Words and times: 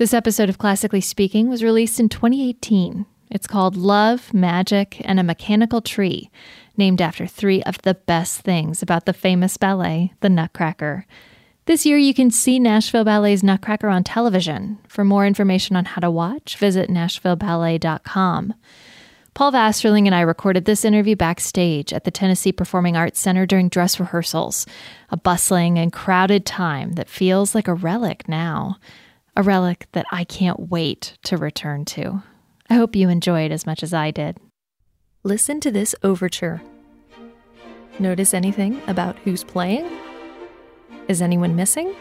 This 0.00 0.14
episode 0.14 0.48
of 0.48 0.56
Classically 0.56 1.02
Speaking 1.02 1.50
was 1.50 1.62
released 1.62 2.00
in 2.00 2.08
2018. 2.08 3.04
It's 3.30 3.46
called 3.46 3.76
Love, 3.76 4.32
Magic, 4.32 4.96
and 5.04 5.20
a 5.20 5.22
Mechanical 5.22 5.82
Tree, 5.82 6.30
named 6.74 7.02
after 7.02 7.26
three 7.26 7.62
of 7.64 7.82
the 7.82 7.92
best 7.92 8.40
things 8.40 8.82
about 8.82 9.04
the 9.04 9.12
famous 9.12 9.58
ballet, 9.58 10.14
The 10.20 10.30
Nutcracker. 10.30 11.04
This 11.66 11.84
year, 11.84 11.98
you 11.98 12.14
can 12.14 12.30
see 12.30 12.58
Nashville 12.58 13.04
Ballet's 13.04 13.42
Nutcracker 13.42 13.88
on 13.88 14.02
television. 14.02 14.78
For 14.88 15.04
more 15.04 15.26
information 15.26 15.76
on 15.76 15.84
how 15.84 16.00
to 16.00 16.10
watch, 16.10 16.56
visit 16.56 16.88
NashvilleBallet.com. 16.88 18.54
Paul 19.34 19.52
Vasterling 19.52 20.06
and 20.06 20.14
I 20.14 20.22
recorded 20.22 20.64
this 20.64 20.86
interview 20.86 21.14
backstage 21.14 21.92
at 21.92 22.04
the 22.04 22.10
Tennessee 22.10 22.52
Performing 22.52 22.96
Arts 22.96 23.20
Center 23.20 23.44
during 23.44 23.68
dress 23.68 24.00
rehearsals, 24.00 24.64
a 25.10 25.18
bustling 25.18 25.78
and 25.78 25.92
crowded 25.92 26.46
time 26.46 26.92
that 26.92 27.10
feels 27.10 27.54
like 27.54 27.68
a 27.68 27.74
relic 27.74 28.26
now, 28.26 28.78
a 29.36 29.42
relic 29.42 29.86
that 29.92 30.06
I 30.10 30.24
can't 30.24 30.70
wait 30.70 31.16
to 31.24 31.36
return 31.36 31.84
to. 31.86 32.22
I 32.68 32.74
hope 32.74 32.96
you 32.96 33.08
enjoyed 33.08 33.52
as 33.52 33.66
much 33.66 33.82
as 33.82 33.94
I 33.94 34.10
did. 34.10 34.38
Listen 35.22 35.60
to 35.60 35.70
this 35.70 35.94
overture. 36.02 36.62
Notice 37.98 38.32
anything 38.32 38.80
about 38.86 39.18
who's 39.18 39.44
playing? 39.44 39.90
Is 41.08 41.20
anyone 41.20 41.56
missing? 41.56 41.94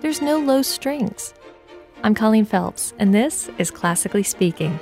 There's 0.00 0.22
no 0.22 0.38
low 0.38 0.62
strings. 0.62 1.34
I'm 2.02 2.14
Colleen 2.14 2.44
Phelps, 2.44 2.92
and 2.98 3.14
this 3.14 3.50
is 3.58 3.70
Classically 3.70 4.22
Speaking. 4.22 4.78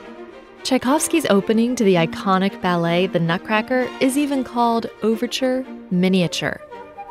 Tchaikovsky's 0.65 1.27
opening 1.27 1.75
to 1.77 1.85
the 1.85 1.95
iconic 1.95 2.61
ballet 2.61 3.07
The 3.07 3.21
Nutcracker 3.21 3.89
is 4.01 4.19
even 4.19 4.45
called 4.45 4.87
Overture 5.03 5.65
Miniature, 5.91 6.61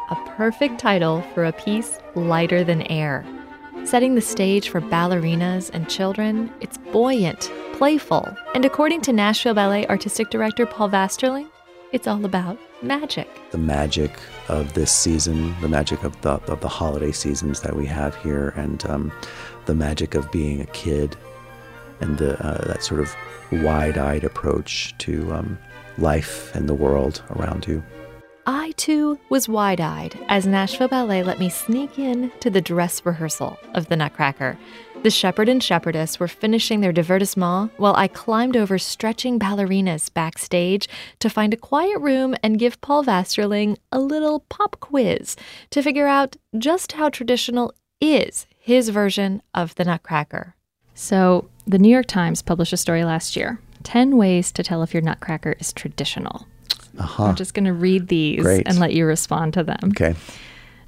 a 0.10 0.16
perfect 0.38 0.80
title 0.80 1.22
for 1.34 1.46
a 1.46 1.52
piece 1.54 2.00
lighter 2.16 2.64
than 2.64 2.82
air. 2.84 3.26
Setting 3.84 4.16
the 4.16 4.22
stage 4.22 4.70
for 4.70 4.80
ballerinas 4.80 5.70
and 5.74 5.90
children, 5.90 6.54
it's 6.62 6.78
buoyant, 6.78 7.52
playful, 7.74 8.38
and 8.54 8.64
according 8.64 9.02
to 9.02 9.12
Nashville 9.12 9.54
Ballet 9.54 9.86
Artistic 9.88 10.30
Director 10.30 10.66
Paul 10.66 10.90
Vasterling, 10.90 11.50
it's 11.92 12.08
all 12.08 12.24
about 12.24 12.58
magic. 12.82 13.28
The 13.50 13.58
magic 13.58 14.18
of 14.48 14.74
this 14.74 14.94
season, 14.94 15.60
the 15.60 15.68
magic 15.68 16.04
of 16.04 16.20
the, 16.22 16.34
of 16.50 16.62
the 16.62 16.70
holiday 16.70 17.12
seasons 17.12 17.62
that 17.62 17.76
we 17.76 17.86
have 17.88 18.16
here, 18.18 18.54
and 18.56 18.86
um, 18.86 19.12
the 19.66 19.76
magic 19.76 20.16
of 20.16 20.32
being 20.32 20.62
a 20.62 20.68
kid, 20.68 21.18
and 22.00 22.18
the, 22.18 22.42
uh, 22.46 22.66
that 22.68 22.84
sort 22.84 23.02
of 23.02 23.14
wide 23.52 23.98
eyed 23.98 24.24
approach 24.24 24.98
to 25.00 25.34
um, 25.34 25.58
life 25.98 26.56
and 26.56 26.70
the 26.70 26.74
world 26.74 27.24
around 27.32 27.68
you. 27.68 27.84
Too 28.82 29.20
was 29.30 29.48
wide 29.48 29.80
eyed 29.80 30.18
as 30.28 30.48
Nashville 30.48 30.88
Ballet 30.88 31.22
let 31.22 31.38
me 31.38 31.50
sneak 31.50 32.00
in 32.00 32.32
to 32.40 32.50
the 32.50 32.62
dress 32.62 33.06
rehearsal 33.06 33.60
of 33.76 33.90
the 33.90 33.96
Nutcracker. 33.96 34.58
The 35.04 35.12
shepherd 35.12 35.48
and 35.50 35.62
shepherdess 35.62 36.20
were 36.20 36.28
finishing 36.28 36.82
their 36.82 36.92
divertissement 36.92 37.70
while 37.78 37.94
I 37.96 38.08
climbed 38.08 38.58
over 38.58 38.80
stretching 38.80 39.38
ballerinas 39.38 40.12
backstage 40.12 40.90
to 41.20 41.30
find 41.30 41.54
a 41.54 41.58
quiet 41.58 42.00
room 42.00 42.36
and 42.42 42.58
give 42.58 42.82
Paul 42.82 43.04
Vasterling 43.04 43.78
a 43.92 44.00
little 44.00 44.40
pop 44.50 44.80
quiz 44.80 45.36
to 45.70 45.84
figure 45.84 46.08
out 46.08 46.36
just 46.58 46.94
how 46.94 47.10
traditional 47.10 47.76
is 48.02 48.48
his 48.58 48.90
version 48.90 49.44
of 49.54 49.76
the 49.76 49.86
Nutcracker. 49.86 50.56
So, 50.96 51.48
the 51.68 51.78
New 51.78 51.90
York 51.90 52.08
Times 52.08 52.42
published 52.42 52.74
a 52.74 52.78
story 52.78 53.04
last 53.06 53.36
year 53.36 53.60
10 53.84 54.18
ways 54.18 54.52
to 54.54 54.64
tell 54.64 54.82
if 54.82 54.92
your 54.92 55.04
Nutcracker 55.04 55.56
is 55.60 55.72
traditional. 55.72 56.48
Uh-huh. 56.98 57.26
I'm 57.26 57.36
just 57.36 57.54
going 57.54 57.66
to 57.66 57.74
read 57.74 58.08
these 58.10 58.42
Great. 58.42 58.68
and 58.68 58.80
let 58.80 58.94
you 58.94 59.06
respond 59.06 59.54
to 59.56 59.64
them. 59.64 59.80
Okay. 59.92 60.16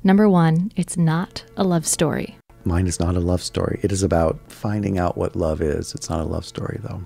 Number 0.03 0.27
one, 0.29 0.71
it's 0.75 0.97
not 0.97 1.43
a 1.55 1.63
love 1.63 1.85
story. 1.87 2.37
Mine 2.65 2.87
is 2.87 2.99
not 2.99 3.15
a 3.15 3.19
love 3.19 3.41
story. 3.41 3.79
It 3.83 3.91
is 3.91 4.03
about 4.03 4.39
finding 4.51 4.97
out 4.97 5.17
what 5.17 5.35
love 5.35 5.61
is. 5.61 5.93
It's 5.95 6.09
not 6.09 6.19
a 6.21 6.23
love 6.25 6.45
story, 6.45 6.79
though. 6.83 7.01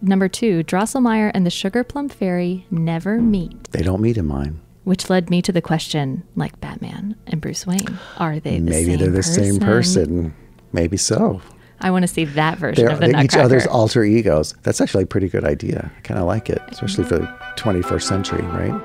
Number 0.00 0.28
two, 0.28 0.62
Drosselmeyer 0.64 1.30
and 1.34 1.44
the 1.44 1.50
Sugar 1.50 1.84
Plum 1.84 2.08
Fairy 2.08 2.66
never 2.70 3.20
meet, 3.20 3.64
They 3.72 3.82
don't 3.82 4.00
meet 4.00 4.16
in 4.16 4.26
mine. 4.26 4.60
which 4.84 5.10
led 5.10 5.28
me 5.30 5.42
to 5.42 5.52
the 5.52 5.60
question 5.62 6.22
like 6.36 6.58
Batman 6.60 7.16
and 7.26 7.40
Bruce 7.40 7.66
Wayne, 7.66 7.98
are 8.18 8.40
they 8.40 8.58
the 8.58 8.70
Maybe 8.70 8.96
they're 8.96 9.08
the 9.10 9.16
person? 9.18 9.44
same 9.44 9.58
person. 9.60 10.34
Maybe 10.72 10.96
so. 10.96 11.40
I 11.80 11.90
want 11.90 12.02
to 12.02 12.08
see 12.08 12.24
that 12.24 12.58
version 12.58 12.86
They're, 12.86 12.94
of 12.94 13.00
the 13.00 13.08
they're 13.08 13.24
each 13.24 13.34
other's 13.34 13.66
alter 13.66 14.04
egos. 14.04 14.54
That's 14.62 14.80
actually 14.80 15.04
a 15.04 15.06
pretty 15.06 15.28
good 15.28 15.44
idea. 15.44 15.90
I 15.96 16.00
kind 16.00 16.18
of 16.18 16.26
like 16.26 16.48
it, 16.48 16.62
especially 16.68 17.04
for 17.04 17.18
the 17.18 17.26
21st 17.56 18.02
century, 18.02 18.42
right? 18.42 18.80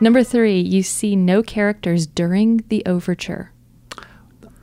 Number 0.00 0.24
three, 0.24 0.58
you 0.58 0.82
see 0.82 1.14
no 1.14 1.44
characters 1.44 2.08
during 2.08 2.64
the 2.66 2.82
overture. 2.86 3.51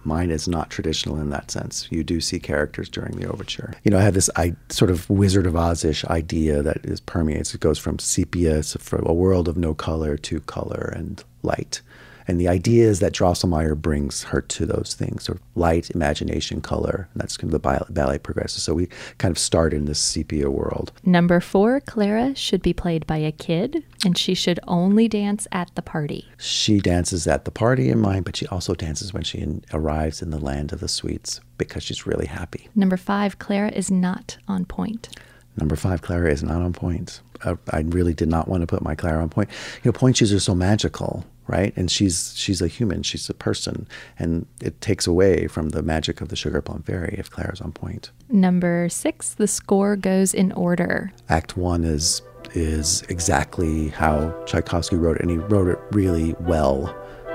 Mine 0.03 0.31
is 0.31 0.47
not 0.47 0.69
traditional 0.69 1.17
in 1.19 1.29
that 1.29 1.51
sense. 1.51 1.87
You 1.91 2.03
do 2.03 2.21
see 2.21 2.39
characters 2.39 2.89
during 2.89 3.17
the 3.17 3.27
overture. 3.27 3.73
You 3.83 3.91
know, 3.91 3.99
I 3.99 4.03
have 4.03 4.13
this 4.13 4.29
I, 4.35 4.55
sort 4.69 4.91
of 4.91 5.09
Wizard 5.09 5.45
of 5.45 5.55
Oz-ish 5.55 6.05
idea 6.05 6.61
that 6.61 6.85
is 6.85 6.99
permeates. 6.99 7.53
It 7.53 7.61
goes 7.61 7.79
from 7.79 7.99
sepia, 7.99 8.63
from 8.63 9.05
a 9.05 9.13
world 9.13 9.47
of 9.47 9.57
no 9.57 9.73
color, 9.73 10.17
to 10.17 10.39
color 10.41 10.93
and 10.95 11.23
light. 11.43 11.81
And 12.29 12.39
the 12.39 12.47
idea 12.47 12.87
is 12.87 12.99
that 12.99 13.11
Drosselmeyer 13.11 13.75
brings 13.75 14.21
her 14.25 14.39
to 14.39 14.65
those 14.67 14.93
things, 14.93 15.23
sort 15.23 15.39
of 15.39 15.43
light, 15.55 15.89
imagination, 15.89 16.61
color. 16.61 17.09
And 17.11 17.21
that's 17.21 17.37
kind 17.37 17.51
of 17.51 17.59
the 17.59 17.85
ballet, 17.89 18.19
progresses. 18.19 18.61
So 18.61 18.75
we 18.75 18.87
kind 19.17 19.31
of 19.31 19.39
start 19.39 19.73
in 19.73 19.85
this 19.85 19.97
sepia 19.97 20.51
world. 20.51 20.91
Number 21.03 21.39
four, 21.39 21.79
Clara 21.79 22.35
should 22.35 22.61
be 22.61 22.71
played 22.71 23.07
by 23.07 23.17
a 23.17 23.31
kid, 23.31 23.83
and 24.05 24.15
she 24.15 24.35
should 24.35 24.59
only 24.67 25.07
dance 25.07 25.47
at 25.51 25.73
the 25.73 25.81
party. 25.81 26.27
She 26.37 26.79
dances 26.79 27.25
at 27.25 27.45
the 27.45 27.51
party 27.51 27.89
in 27.89 27.99
mine, 27.99 28.21
but 28.21 28.35
she 28.35 28.45
also 28.45 28.75
dances 28.75 29.11
when 29.11 29.23
she 29.23 29.39
in, 29.39 29.63
arrives 29.73 30.21
in 30.21 30.29
the 30.29 30.37
land 30.37 30.71
of 30.71 30.81
the 30.81 30.87
sweets 30.87 31.41
because 31.57 31.81
she's 31.81 32.05
really 32.05 32.27
happy. 32.27 32.69
Number 32.75 32.97
five, 32.97 33.39
Clara 33.39 33.71
is 33.71 33.89
not 33.89 34.37
on 34.47 34.65
point. 34.65 35.09
Number 35.57 35.75
five, 35.75 36.03
Clara 36.03 36.31
is 36.31 36.43
not 36.43 36.61
on 36.61 36.73
point. 36.73 37.21
Uh, 37.43 37.55
I 37.71 37.79
really 37.79 38.13
did 38.13 38.29
not 38.29 38.47
want 38.47 38.61
to 38.61 38.67
put 38.67 38.83
my 38.83 38.93
Clara 38.93 39.21
on 39.21 39.29
point. 39.29 39.49
You 39.83 39.89
know, 39.89 39.97
point 39.97 40.17
shoes 40.17 40.31
are 40.31 40.39
so 40.39 40.53
magical, 40.53 41.25
right? 41.49 41.73
And 41.75 41.89
she's 41.89 42.33
she's 42.37 42.61
a 42.61 42.67
human, 42.67 43.03
she's 43.03 43.29
a 43.29 43.33
person, 43.33 43.87
and 44.17 44.45
it 44.61 44.79
takes 44.81 45.07
away 45.07 45.47
from 45.47 45.69
the 45.69 45.81
magic 45.81 46.21
of 46.21 46.29
the 46.29 46.35
Sugar 46.35 46.61
Plum 46.61 46.83
Fairy 46.83 47.15
if 47.17 47.29
Clara's 47.29 47.59
on 47.59 47.71
point. 47.71 48.11
Number 48.29 48.87
six, 48.89 49.33
the 49.33 49.47
score 49.47 49.95
goes 49.95 50.33
in 50.33 50.51
order. 50.51 51.11
Act 51.27 51.57
one 51.57 51.83
is 51.83 52.21
is 52.53 53.01
exactly 53.09 53.89
how 53.89 54.29
Tchaikovsky 54.45 54.95
wrote 54.95 55.17
it, 55.17 55.23
and 55.23 55.31
he 55.31 55.37
wrote 55.37 55.67
it 55.67 55.79
really 55.91 56.35
well, 56.41 56.87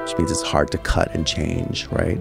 which 0.03 0.17
means 0.17 0.31
it's 0.31 0.43
hard 0.43 0.71
to 0.71 0.79
cut 0.79 1.15
and 1.15 1.27
change, 1.27 1.87
right? 1.89 2.21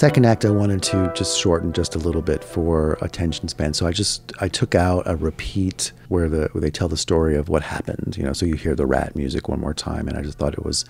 Second 0.00 0.24
act, 0.24 0.46
I 0.46 0.50
wanted 0.50 0.82
to 0.84 1.12
just 1.14 1.38
shorten 1.38 1.74
just 1.74 1.94
a 1.94 1.98
little 1.98 2.22
bit 2.22 2.42
for 2.42 2.96
attention 3.02 3.48
span. 3.48 3.74
So 3.74 3.86
I 3.86 3.92
just 3.92 4.32
I 4.40 4.48
took 4.48 4.74
out 4.74 5.02
a 5.04 5.14
repeat 5.14 5.92
where 6.08 6.26
the 6.26 6.48
where 6.52 6.62
they 6.62 6.70
tell 6.70 6.88
the 6.88 6.96
story 6.96 7.36
of 7.36 7.50
what 7.50 7.62
happened. 7.62 8.16
You 8.16 8.22
know, 8.22 8.32
so 8.32 8.46
you 8.46 8.54
hear 8.54 8.74
the 8.74 8.86
rat 8.86 9.14
music 9.14 9.46
one 9.46 9.60
more 9.60 9.74
time, 9.74 10.08
and 10.08 10.16
I 10.16 10.22
just 10.22 10.38
thought 10.38 10.54
it 10.54 10.64
was 10.64 10.86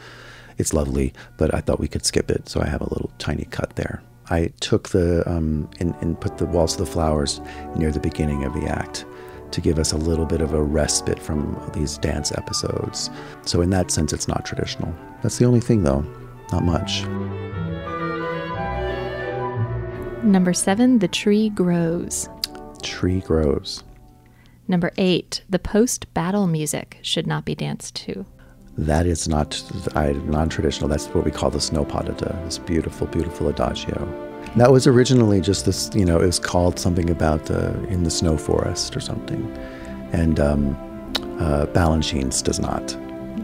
it's 0.59 0.72
lovely, 0.72 1.12
but 1.38 1.53
I 1.53 1.60
thought 1.60 1.81
we 1.81 1.88
could 1.88 2.06
skip 2.06 2.31
it, 2.31 2.48
so 2.48 2.60
I 2.60 2.66
have 2.66 2.82
a 2.82 2.88
little 2.88 3.10
tiny 3.19 3.47
cut 3.47 3.75
there. 3.75 4.00
I 4.28 4.53
took 4.60 4.91
the 4.91 5.28
um, 5.28 5.69
and, 5.81 5.92
and 6.00 6.21
put 6.21 6.38
the 6.38 6.47
waltz 6.47 6.75
of 6.75 6.78
the 6.78 6.87
flowers 6.87 7.41
near 7.75 7.91
the 7.91 7.98
beginning 7.98 8.44
of 8.44 8.54
the 8.54 8.69
act 8.69 9.06
to 9.50 9.60
give 9.60 9.81
us 9.81 9.91
a 9.91 9.97
little 9.97 10.25
bit 10.25 10.41
of 10.41 10.54
a 10.54 10.62
respite 10.62 11.19
from 11.19 11.60
these 11.75 11.98
dance 11.98 12.31
episodes. 12.31 13.10
So 13.44 13.60
in 13.60 13.71
that 13.71 13.91
sense, 13.91 14.12
it's 14.12 14.28
not 14.28 14.47
traditional. 14.47 14.94
That's 15.25 15.38
the 15.38 15.47
only 15.47 15.59
thing, 15.59 15.82
though. 15.82 16.06
Not 16.53 16.62
much. 16.62 17.04
Number 20.22 20.53
seven, 20.53 20.98
the 20.98 21.08
tree 21.08 21.48
grows. 21.50 22.28
Tree 22.82 23.21
grows. 23.21 23.83
Number 24.68 24.92
eight, 24.98 25.42
the 25.48 25.59
post 25.59 26.12
battle 26.15 26.47
music 26.47 26.98
should 27.03 27.27
not 27.27 27.45
be 27.45 27.54
danced 27.54 27.97
to. 27.97 28.24
That 28.78 29.06
is 29.06 29.28
not 29.28 29.60
non-traditional. 29.95 30.89
That's 30.89 31.06
what 31.09 31.24
we 31.24 31.30
call 31.30 31.50
the 31.50 31.60
snow 31.60 31.84
pas 31.84 32.04
de 32.04 32.12
deux. 32.12 32.34
This 32.45 32.59
beautiful, 32.59 33.06
beautiful 33.09 33.48
adagio. 33.48 34.06
That 34.56 34.71
was 34.71 34.86
originally 34.86 35.41
just 35.41 35.66
this. 35.66 35.91
You 35.95 36.04
know, 36.04 36.21
it 36.21 36.27
was 36.27 36.39
called 36.39 36.78
something 36.78 37.10
about 37.10 37.50
uh, 37.50 37.72
in 37.89 38.04
the 38.04 38.10
snow 38.10 38.36
forest 38.36 38.97
or 38.97 39.00
something, 39.00 39.45
and 40.12 40.39
um, 40.41 40.77
uh, 41.41 41.66
Balanchines 41.66 42.42
does 42.42 42.59
not 42.60 42.86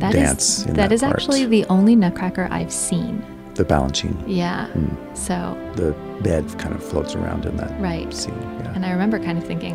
That 0.00 0.14
is 0.14 0.20
dance. 0.22 0.64
in 0.66 0.74
that 0.74 0.88
that 0.88 0.92
is 0.92 1.00
part. 1.02 1.14
actually 1.16 1.44
the 1.46 1.64
only 1.66 1.96
Nutcracker 1.96 2.48
I've 2.50 2.72
seen. 2.72 3.22
the 3.54 3.64
Balanchine. 3.64 4.16
Yeah. 4.26 4.68
Hmm. 4.68 5.14
So, 5.14 5.34
The 5.76 5.92
bed 6.22 6.46
kind 6.58 6.74
of 6.74 6.82
floats 6.82 7.14
around 7.14 7.46
in 7.46 7.56
that 7.56 7.80
right. 7.80 8.12
scene. 8.12 8.34
Yeah. 8.34 8.72
And 8.74 8.84
I 8.84 8.90
remember 8.90 9.18
kind 9.18 9.38
of 9.38 9.44
thinking, 9.44 9.74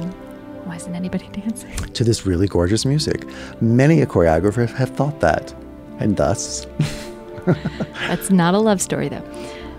why 0.65 0.75
isn't 0.75 0.95
anybody 0.95 1.27
dancing? 1.31 1.71
to 1.71 2.03
this 2.03 2.25
really 2.25 2.47
gorgeous 2.47 2.85
music. 2.85 3.25
Many 3.61 4.01
a 4.01 4.05
choreographer 4.05 4.69
have 4.75 4.89
thought 4.89 5.19
that, 5.19 5.53
and 5.99 6.17
thus 6.17 6.67
That's 8.07 8.29
not 8.29 8.53
a 8.53 8.59
love 8.59 8.81
story, 8.81 9.09
though. 9.09 9.23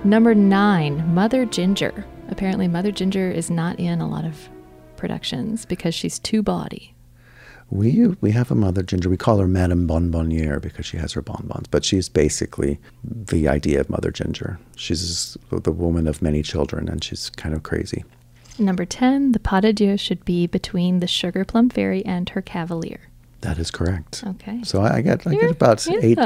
Number 0.04 0.34
nine, 0.34 1.14
Mother 1.14 1.46
Ginger. 1.46 2.04
Apparently, 2.28 2.66
Mother 2.66 2.90
Ginger 2.90 3.30
is 3.30 3.50
not 3.50 3.78
in 3.78 4.00
a 4.00 4.08
lot 4.08 4.24
of 4.24 4.48
productions 4.96 5.64
because 5.64 5.94
she's 5.94 6.18
too 6.18 6.42
bawdy. 6.42 6.91
We 7.72 8.08
we 8.20 8.32
have 8.32 8.50
a 8.50 8.54
mother 8.54 8.82
ginger. 8.82 9.08
We 9.08 9.16
call 9.16 9.38
her 9.38 9.48
Madame 9.48 9.86
Bonbonniere 9.88 10.60
because 10.60 10.84
she 10.84 10.98
has 10.98 11.14
her 11.14 11.22
bonbons, 11.22 11.68
but 11.70 11.86
she's 11.86 12.06
basically 12.10 12.78
the 13.02 13.48
idea 13.48 13.80
of 13.80 13.88
Mother 13.88 14.10
Ginger. 14.10 14.58
She's 14.76 15.38
the 15.50 15.72
woman 15.72 16.06
of 16.06 16.20
many 16.20 16.42
children, 16.42 16.86
and 16.86 17.02
she's 17.02 17.30
kind 17.30 17.54
of 17.54 17.62
crazy. 17.62 18.04
Number 18.58 18.84
10, 18.84 19.32
the 19.32 19.38
pas 19.40 19.62
de 19.62 19.72
deux 19.72 19.96
should 19.96 20.22
be 20.26 20.46
between 20.46 21.00
the 21.00 21.06
Sugar 21.06 21.46
Plum 21.46 21.70
Fairy 21.70 22.04
and 22.04 22.28
her 22.28 22.42
Cavalier. 22.42 23.00
That 23.40 23.58
is 23.58 23.70
correct. 23.70 24.22
Okay. 24.26 24.60
So 24.64 24.82
I, 24.82 24.96
I 24.96 25.00
get 25.00 25.26
I 25.26 25.30
You're- 25.30 25.46
get 25.46 25.50
about 25.56 25.86
yeah. 25.86 25.98
eight, 26.02 26.18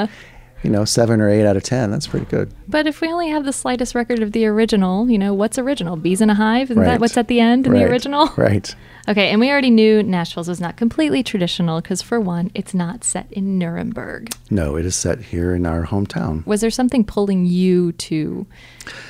you 0.66 0.72
know, 0.72 0.84
seven 0.84 1.20
or 1.20 1.28
eight 1.30 1.46
out 1.46 1.56
of 1.56 1.62
ten. 1.62 1.92
That's 1.92 2.08
pretty 2.08 2.26
good. 2.26 2.52
But 2.66 2.88
if 2.88 3.00
we 3.00 3.06
only 3.08 3.28
have 3.28 3.44
the 3.44 3.52
slightest 3.52 3.94
record 3.94 4.18
of 4.20 4.32
the 4.32 4.46
original, 4.46 5.08
you 5.08 5.16
know, 5.16 5.32
what's 5.32 5.58
original? 5.58 5.94
Bees 5.96 6.20
in 6.20 6.28
a 6.28 6.34
Hive? 6.34 6.72
Isn't 6.72 6.82
Right. 6.82 6.88
that 6.88 7.00
what's 7.00 7.16
at 7.16 7.28
the 7.28 7.38
end 7.38 7.68
in 7.68 7.72
the 7.72 7.84
original? 7.84 8.28
Right. 8.36 8.74
Okay, 9.08 9.28
and 9.30 9.38
we 9.40 9.48
already 9.52 9.70
knew 9.70 10.02
Nashville's 10.02 10.48
was 10.48 10.60
not 10.60 10.76
completely 10.76 11.22
traditional 11.22 11.80
because, 11.80 12.02
for 12.02 12.18
one, 12.18 12.50
it's 12.54 12.74
not 12.74 13.04
set 13.04 13.32
in 13.32 13.56
Nuremberg. 13.56 14.34
No, 14.50 14.74
it 14.74 14.84
is 14.84 14.96
set 14.96 15.20
here 15.20 15.54
in 15.54 15.64
our 15.64 15.86
hometown. 15.86 16.44
Was 16.44 16.60
there 16.60 16.72
something 16.72 17.04
pulling 17.04 17.46
you 17.46 17.92
to 17.92 18.46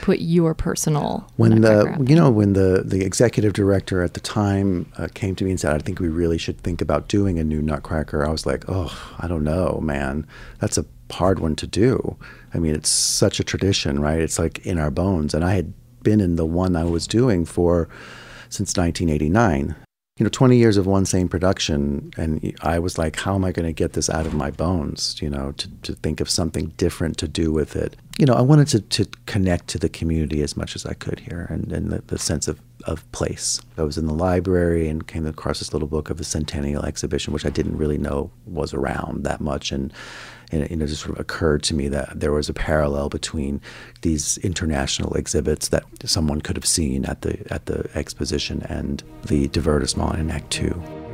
put 0.03 0.19
your 0.21 0.53
personal 0.55 1.27
When 1.37 1.63
the 1.63 1.97
you 2.07 2.15
know 2.15 2.31
when 2.31 2.53
the 2.53 2.83
the 2.85 3.03
executive 3.07 3.55
director 3.55 4.03
at 4.03 4.13
the 4.13 4.21
time 4.21 4.93
uh, 4.99 5.09
came 5.15 5.35
to 5.37 5.45
me 5.45 5.53
and 5.53 5.59
said, 5.61 5.75
"I 5.75 5.79
think 5.79 5.99
we 5.99 6.09
really 6.09 6.37
should 6.37 6.61
think 6.61 6.83
about 6.83 7.09
doing 7.09 7.39
a 7.39 7.45
new 7.45 7.63
Nutcracker," 7.63 8.23
I 8.27 8.31
was 8.31 8.45
like, 8.45 8.65
"Oh, 8.69 8.93
I 9.19 9.27
don't 9.29 9.45
know, 9.45 9.81
man. 9.83 10.27
That's 10.59 10.77
a 10.77 10.85
hard 11.11 11.39
one 11.39 11.57
to 11.57 11.67
do. 11.67 12.17
I 12.55 12.59
mean, 12.59 12.75
it's 12.75 12.89
such 12.89 13.41
a 13.41 13.45
tradition, 13.45 14.01
right? 14.01 14.21
It's 14.21 14.39
like 14.39 14.65
in 14.67 14.79
our 14.79 14.91
bones." 14.91 15.35
And 15.35 15.45
I 15.45 15.55
had 15.55 15.73
been 16.03 16.21
in 16.21 16.37
the 16.37 16.47
one 16.47 16.77
I 16.77 16.85
was 16.85 17.07
doing 17.09 17.45
for 17.45 17.89
since 18.49 18.77
1989. 18.77 19.75
You 20.19 20.25
know, 20.25 20.31
20 20.31 20.57
years 20.57 20.79
of 20.79 20.87
one 20.87 21.05
same 21.05 21.29
production, 21.29 22.11
and 22.17 22.55
I 22.63 22.79
was 22.79 22.97
like, 22.97 23.17
how 23.17 23.35
am 23.35 23.45
I 23.45 23.53
going 23.53 23.67
to 23.67 23.73
get 23.73 23.93
this 23.93 24.09
out 24.09 24.25
of 24.25 24.33
my 24.33 24.51
bones? 24.51 25.21
You 25.21 25.29
know, 25.29 25.53
to, 25.59 25.69
to 25.83 25.95
think 25.95 26.21
of 26.23 26.31
something 26.31 26.69
different 26.79 27.19
to 27.19 27.29
do 27.29 27.53
with 27.53 27.77
it. 27.77 27.97
You 28.19 28.25
know, 28.25 28.33
I 28.33 28.41
wanted 28.41 28.69
to, 28.69 28.81
to 28.81 29.11
connect 29.27 29.69
to 29.69 29.79
the 29.79 29.91
community 29.91 30.41
as 30.43 30.57
much 30.57 30.75
as 30.75 30.87
I 30.87 30.95
could 30.95 31.21
here 31.21 31.47
and, 31.51 31.71
and 31.71 31.91
the, 31.91 32.03
the 32.07 32.19
sense 32.19 32.49
of, 32.49 32.59
of 32.87 33.11
place. 33.13 33.61
I 33.77 33.83
was 33.83 33.99
in 33.99 34.07
the 34.07 34.15
library 34.15 34.89
and 34.89 35.07
came 35.07 35.27
across 35.27 35.59
this 35.59 35.73
little 35.73 35.89
book 35.89 36.09
of 36.09 36.19
the 36.19 36.25
Centennial 36.25 36.85
Exhibition, 36.85 37.33
which 37.33 37.45
I 37.45 37.51
didn't 37.51 37.77
really 37.77 37.99
know 37.99 38.31
was 38.47 38.73
around 38.73 39.25
that 39.25 39.41
much. 39.41 39.73
And, 39.73 39.93
and 40.53 40.63
it, 40.63 40.71
you 40.71 40.77
know, 40.77 40.87
just 40.87 41.03
sort 41.03 41.15
of 41.15 41.21
occurred 41.21 41.63
to 41.65 41.75
me 41.75 41.89
that 41.89 42.21
there 42.21 42.33
was 42.33 42.49
a 42.49 42.55
parallel 42.55 43.09
between 43.09 43.61
these 44.03 44.39
international 44.39 45.15
exhibits 45.15 45.69
that 45.69 45.85
someone 46.05 46.41
could 46.41 46.57
have 46.57 46.67
seen 46.67 47.05
at 47.05 47.23
the 47.23 47.45
at 47.53 47.67
the 47.67 47.91
exposition 47.95 48.63
and 48.63 49.03
the 49.25 49.49
divertissement 49.49 50.19
in 50.19 50.31
Act 50.31 50.51
Two. 50.51 51.06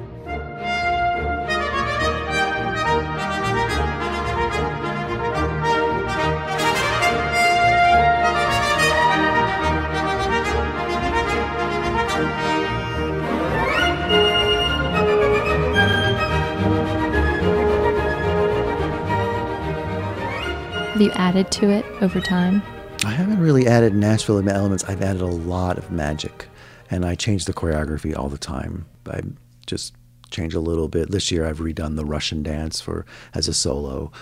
Added 21.42 21.52
to 21.52 21.70
it 21.70 21.84
over 22.00 22.20
time? 22.20 22.62
I 23.04 23.10
haven't 23.10 23.40
really 23.40 23.66
added 23.66 23.94
Nashville 23.94 24.48
elements. 24.48 24.84
I've 24.84 25.02
added 25.02 25.22
a 25.22 25.26
lot 25.26 25.76
of 25.76 25.90
magic, 25.90 26.46
and 26.88 27.04
I 27.04 27.16
change 27.16 27.46
the 27.46 27.52
choreography 27.52 28.16
all 28.16 28.28
the 28.28 28.38
time. 28.38 28.86
I 29.10 29.22
just 29.66 29.94
change 30.30 30.54
a 30.54 30.60
little 30.60 30.86
bit. 30.86 31.10
This 31.10 31.32
year, 31.32 31.44
I've 31.44 31.58
redone 31.58 31.96
the 31.96 32.04
Russian 32.04 32.44
dance 32.44 32.80
for 32.80 33.04
as 33.34 33.48
a 33.48 33.54
solo 33.54 34.12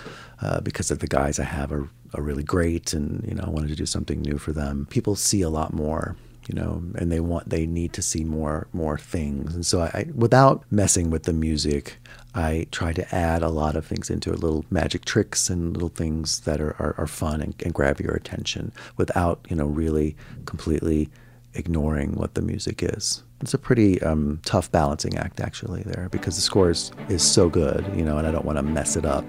uh, 0.41 0.61
because 0.61 0.89
of 0.89 0.97
the 0.97 1.07
guys 1.07 1.39
I 1.39 1.43
have 1.43 1.71
are, 1.71 1.89
are 2.15 2.23
really 2.23 2.43
great, 2.43 2.93
and 2.93 3.23
you 3.27 3.35
know 3.35 3.43
I 3.45 3.49
wanted 3.49 3.69
to 3.69 3.75
do 3.75 3.85
something 3.85 4.19
new 4.21 4.39
for 4.39 4.51
them. 4.51 4.87
People 4.89 5.15
see 5.15 5.41
a 5.41 5.49
lot 5.49 5.73
more. 5.73 6.15
You 6.49 6.55
know, 6.55 6.83
and 6.95 7.11
they 7.11 7.19
want 7.19 7.49
they 7.49 7.67
need 7.67 7.93
to 7.93 8.01
see 8.01 8.23
more 8.23 8.67
more 8.73 8.97
things, 8.97 9.53
and 9.53 9.63
so 9.63 9.81
I, 9.81 9.85
I 9.93 10.05
without 10.15 10.63
messing 10.71 11.11
with 11.11 11.23
the 11.23 11.33
music, 11.33 11.99
I 12.33 12.67
try 12.71 12.93
to 12.93 13.15
add 13.15 13.41
a 13.41 13.49
lot 13.49 13.75
of 13.75 13.85
things 13.85 14.09
into 14.09 14.31
it, 14.31 14.39
little 14.39 14.63
magic 14.69 15.03
tricks 15.03 15.49
and 15.49 15.73
little 15.73 15.89
things 15.89 16.41
that 16.41 16.61
are, 16.61 16.75
are, 16.79 16.95
are 16.97 17.07
fun 17.07 17.41
and, 17.41 17.53
and 17.63 17.73
grab 17.73 17.99
your 17.99 18.13
attention 18.13 18.71
without, 18.95 19.45
you 19.49 19.55
know, 19.55 19.65
really 19.65 20.15
completely 20.45 21.09
ignoring 21.53 22.13
what 22.15 22.35
the 22.35 22.41
music 22.41 22.81
is. 22.81 23.23
It's 23.41 23.53
a 23.53 23.57
pretty 23.57 24.01
um, 24.01 24.39
tough 24.45 24.71
balancing 24.71 25.17
act, 25.17 25.41
actually, 25.41 25.81
there, 25.83 26.07
because 26.09 26.35
the 26.35 26.41
score 26.41 26.69
is, 26.69 26.93
is 27.09 27.21
so 27.21 27.49
good, 27.49 27.85
you 27.95 28.05
know, 28.05 28.17
and 28.17 28.25
I 28.25 28.31
don't 28.31 28.45
want 28.45 28.57
to 28.57 28.63
mess 28.63 28.95
it 28.95 29.05
up. 29.05 29.25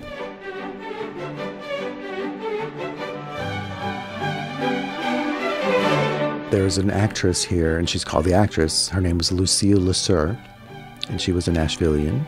There's 6.52 6.78
an 6.78 6.90
actress 6.90 7.42
here, 7.42 7.78
and 7.78 7.88
she's 7.88 8.04
called 8.04 8.26
the 8.26 8.34
actress. 8.34 8.90
Her 8.90 9.00
name 9.00 9.18
was 9.18 9.32
Lucille 9.32 9.80
La 9.80 9.92
Verne, 9.92 10.38
and 11.08 11.20
she 11.20 11.32
was 11.32 11.48
a 11.48 11.50
Nashvilleian 11.50 12.24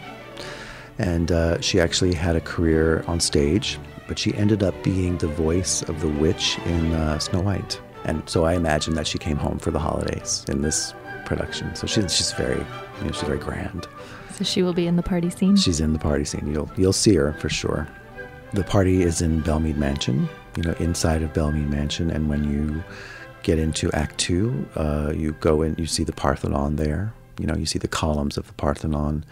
and 0.99 1.32
uh, 1.32 1.61
she 1.61 1.81
actually 1.81 2.14
had 2.14 2.37
a 2.37 2.41
career 2.41 3.05
on 3.06 3.20
stage, 3.20 3.79
but 4.06 4.19
she 4.19 4.35
ended 4.35 4.62
up 4.62 4.75
being 4.82 5.19
the 5.19 5.26
voice 5.29 5.82
of 5.82 6.00
the 6.00 6.08
witch 6.08 6.58
in 6.67 6.93
uh, 6.93 7.19
Snow 7.19 7.41
White. 7.41 7.81
And 8.05 8.29
so 8.29 8.44
I 8.44 8.55
imagine 8.55 8.94
that 8.94 9.06
she 9.06 9.19
came 9.19 9.37
home 9.37 9.58
for 9.58 9.70
the 9.70 9.79
holidays 9.79 10.44
in 10.49 10.62
this 10.62 10.94
production. 11.25 11.75
So 11.75 11.87
she's 11.87 12.14
she's 12.14 12.32
very, 12.32 12.58
you 12.58 13.05
know, 13.05 13.12
she's 13.12 13.23
very 13.23 13.38
grand. 13.38 13.87
So 14.32 14.44
she 14.44 14.62
will 14.62 14.75
be 14.75 14.87
in 14.87 14.96
the 14.96 15.02
party 15.02 15.31
scene. 15.31 15.56
She's 15.56 15.81
in 15.81 15.93
the 15.93 15.99
party 15.99 16.25
scene. 16.25 16.52
You'll 16.52 16.70
you'll 16.76 16.93
see 16.93 17.14
her 17.14 17.32
for 17.35 17.49
sure. 17.49 17.88
The 18.52 18.64
party 18.64 19.02
is 19.02 19.23
in 19.23 19.41
Belmont 19.41 19.79
Mansion, 19.79 20.29
you 20.56 20.62
know, 20.62 20.75
inside 20.79 21.23
of 21.23 21.32
Belmont 21.32 21.70
Mansion, 21.70 22.11
and 22.11 22.29
when 22.29 22.44
you 22.44 22.85
get 23.43 23.58
into 23.58 23.91
Act 23.93 24.19
Two, 24.19 24.69
uh, 24.76 25.12
you 25.14 25.32
go 25.41 25.62
in, 25.62 25.75
you 25.79 25.87
see 25.87 26.05
the 26.05 26.12
Parthenon 26.12 26.76
there. 26.76 27.12
You 27.38 27.46
know, 27.46 27.56
you 27.56 27.66
see 27.66 27.78
the 27.78 27.88
columns 27.88 28.36
of 28.36 28.46
the 28.46 28.52
Parthenon. 28.54 29.25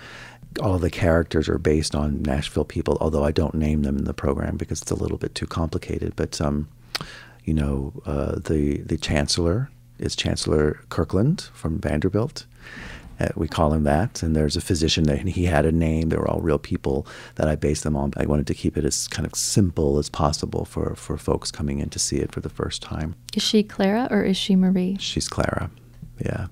All 0.61 0.75
of 0.75 0.83
the 0.83 0.91
characters 0.91 1.49
are 1.49 1.59
based 1.59 1.95
on 1.95 2.23
Nashville 2.23 2.65
people, 2.65 2.99
although 3.01 3.25
I 3.25 3.33
don't 3.33 3.55
name 3.55 3.83
them 3.83 3.97
in 3.97 4.05
the 4.05 4.15
program 4.15 4.57
because 4.57 4.83
it's 4.83 4.91
a 4.91 4.97
little 4.97 5.19
bit 5.19 5.35
too 5.35 5.47
complicated. 5.47 6.15
But 6.15 6.41
um, 6.41 6.69
you 7.45 7.55
know, 7.55 7.93
uh, 8.05 8.37
the 8.37 8.79
the 8.79 8.99
chancellor 8.99 9.71
is 9.99 10.17
Chancellor 10.17 10.81
Kirkland 10.89 11.49
from 11.55 11.79
Vanderbilt. 11.79 12.45
Uh, 13.21 13.29
we 13.37 13.47
call 13.47 13.73
him 13.73 13.85
that. 13.85 14.23
And 14.23 14.35
there's 14.35 14.57
a 14.57 14.61
physician 14.61 15.05
that 15.05 15.21
he 15.21 15.45
had 15.45 15.65
a 15.65 15.73
name. 15.73 16.09
They 16.09 16.17
were 16.17 16.29
all 16.29 16.41
real 16.41 16.59
people 16.59 17.07
that 17.37 17.49
I 17.49 17.55
based 17.55 17.85
them 17.85 17.97
on. 17.97 18.13
I 18.17 18.27
wanted 18.27 18.47
to 18.49 18.55
keep 18.55 18.77
it 18.77 18.85
as 18.85 19.07
kind 19.09 19.27
of 19.27 19.35
simple 19.35 19.99
as 19.99 20.09
possible 20.09 20.65
for, 20.65 20.95
for 20.97 21.17
folks 21.17 21.51
coming 21.51 21.79
in 21.79 21.89
to 21.91 21.99
see 21.99 22.17
it 22.17 22.33
for 22.33 22.41
the 22.41 22.49
first 22.49 22.83
time. 22.83 23.15
Is 23.37 23.43
she 23.43 23.63
Clara 23.63 24.09
or 24.11 24.25
is 24.25 24.37
she 24.37 24.57
Marie? 24.57 24.97
She's 24.99 25.29
Clara. 25.29 25.71
Yeah. 26.25 26.47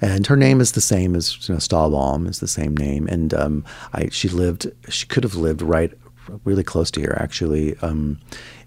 And 0.00 0.26
her 0.26 0.36
name 0.36 0.60
is 0.60 0.72
the 0.72 0.80
same 0.80 1.16
as 1.16 1.48
you 1.48 1.54
know, 1.54 1.58
Stahlbaum 1.58 2.28
is 2.28 2.40
the 2.40 2.48
same 2.48 2.76
name. 2.76 3.06
And 3.08 3.34
um, 3.34 3.64
I, 3.92 4.08
she 4.10 4.28
lived, 4.28 4.70
she 4.88 5.06
could 5.06 5.24
have 5.24 5.34
lived 5.34 5.62
right, 5.62 5.92
really 6.44 6.62
close 6.62 6.90
to 6.92 7.00
here, 7.00 7.16
actually. 7.20 7.76
Um, 7.78 8.20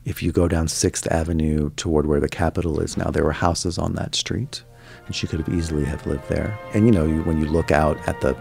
if 0.04 0.24
you 0.24 0.32
go 0.32 0.48
down 0.48 0.68
Sixth 0.68 1.10
Avenue 1.12 1.70
toward 1.72 2.08
where 2.08 2.20
the 2.20 2.30
Capitol 2.30 2.80
is 2.80 2.98
now, 2.98 3.12
there 3.12 3.24
were 3.24 3.32
houses 3.32 3.78
on 3.78 3.94
that 3.96 4.16
street, 4.16 4.64
and 5.06 5.16
she 5.16 5.28
could 5.28 5.40
have 5.40 5.54
easily 5.54 5.86
have 5.86 6.06
lived 6.08 6.28
there. 6.28 6.58
And 6.74 6.86
you 6.86 6.92
know, 6.92 7.06
you, 7.06 7.22
when 7.24 7.40
you 7.40 7.46
look 7.46 7.72
out 7.72 7.98
at 8.08 8.20
the 8.22 8.36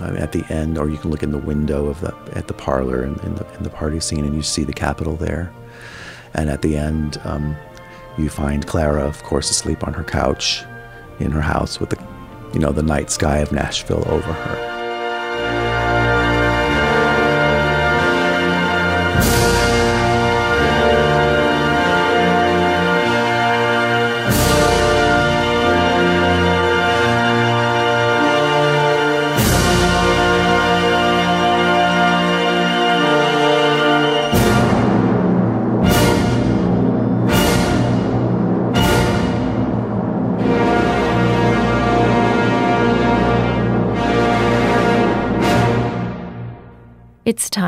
uh, 0.00 0.14
at 0.14 0.30
the 0.30 0.44
end, 0.52 0.78
or 0.78 0.88
you 0.88 0.96
can 0.96 1.10
look 1.10 1.24
in 1.24 1.32
the 1.32 1.38
window 1.38 1.86
of 1.86 2.00
the 2.00 2.14
at 2.34 2.46
the 2.46 2.54
parlor 2.54 3.02
in, 3.02 3.18
in 3.20 3.34
the 3.34 3.54
in 3.54 3.64
the 3.64 3.70
party 3.70 3.98
scene, 3.98 4.24
and 4.24 4.36
you 4.36 4.42
see 4.42 4.62
the 4.62 4.72
Capitol 4.72 5.16
there. 5.16 5.52
And 6.34 6.48
at 6.48 6.62
the 6.62 6.76
end, 6.76 7.20
um, 7.24 7.56
you 8.16 8.28
find 8.28 8.64
Clara, 8.66 9.02
of 9.02 9.20
course, 9.24 9.50
asleep 9.50 9.84
on 9.84 9.94
her 9.94 10.04
couch 10.04 10.62
in 11.18 11.32
her 11.32 11.40
house 11.40 11.80
with 11.80 11.90
the 11.90 12.09
you 12.52 12.60
know 12.60 12.72
the 12.72 12.82
night 12.82 13.10
sky 13.10 13.38
of 13.38 13.52
Nashville 13.52 14.04
over 14.08 14.32
her. 14.32 14.79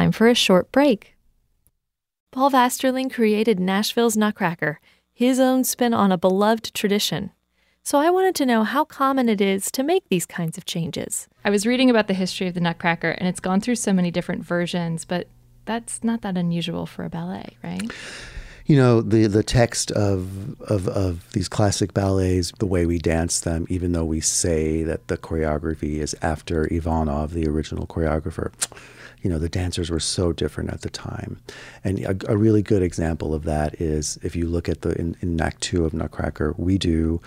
Time 0.02 0.12
for 0.12 0.26
a 0.28 0.34
short 0.34 0.72
break. 0.72 1.14
Paul 2.32 2.50
Vasterling 2.50 3.12
created 3.12 3.60
Nashville's 3.60 4.16
Nutcracker, 4.16 4.80
his 5.12 5.38
own 5.38 5.62
spin 5.64 5.94
on 5.94 6.10
a 6.10 6.18
beloved 6.18 6.74
tradition. 6.74 7.30
So 7.84 7.98
I 7.98 8.10
wanted 8.10 8.34
to 8.36 8.46
know 8.46 8.64
how 8.64 8.84
common 8.84 9.28
it 9.28 9.40
is 9.40 9.70
to 9.72 9.82
make 9.82 10.08
these 10.08 10.26
kinds 10.26 10.58
of 10.58 10.64
changes. 10.64 11.28
I 11.44 11.50
was 11.50 11.66
reading 11.66 11.90
about 11.90 12.08
the 12.08 12.14
history 12.14 12.48
of 12.48 12.54
the 12.54 12.60
Nutcracker, 12.60 13.10
and 13.10 13.28
it's 13.28 13.40
gone 13.40 13.60
through 13.60 13.76
so 13.76 13.92
many 13.92 14.10
different 14.10 14.44
versions, 14.44 15.04
but 15.04 15.28
that's 15.66 16.02
not 16.02 16.22
that 16.22 16.36
unusual 16.36 16.86
for 16.86 17.04
a 17.04 17.10
ballet, 17.10 17.56
right? 17.62 17.90
You 18.66 18.76
know, 18.76 19.02
the, 19.02 19.26
the 19.26 19.42
text 19.42 19.90
of, 19.92 20.60
of, 20.62 20.88
of 20.88 21.30
these 21.32 21.48
classic 21.48 21.92
ballets, 21.94 22.52
the 22.58 22.66
way 22.66 22.86
we 22.86 22.98
dance 22.98 23.40
them, 23.40 23.66
even 23.68 23.92
though 23.92 24.04
we 24.04 24.20
say 24.20 24.82
that 24.84 25.06
the 25.08 25.18
choreography 25.18 25.96
is 25.98 26.16
after 26.22 26.72
Ivanov, 26.72 27.34
the 27.34 27.46
original 27.46 27.86
choreographer, 27.86 28.52
you 29.22 29.30
know, 29.30 29.38
the 29.38 29.48
dancers 29.48 29.90
were 29.90 30.00
so 30.00 30.32
different 30.32 30.70
at 30.70 30.82
the 30.82 30.90
time. 30.90 31.40
And 31.84 32.00
a, 32.00 32.32
a 32.32 32.36
really 32.36 32.62
good 32.62 32.82
example 32.82 33.34
of 33.34 33.44
that 33.44 33.80
is 33.80 34.18
if 34.22 34.36
you 34.36 34.48
look 34.48 34.68
at 34.68 34.82
the, 34.82 34.98
in, 34.98 35.16
in 35.20 35.40
Act 35.40 35.62
Two 35.62 35.84
of 35.84 35.94
Nutcracker, 35.94 36.54
we 36.58 36.76
do 36.76 37.20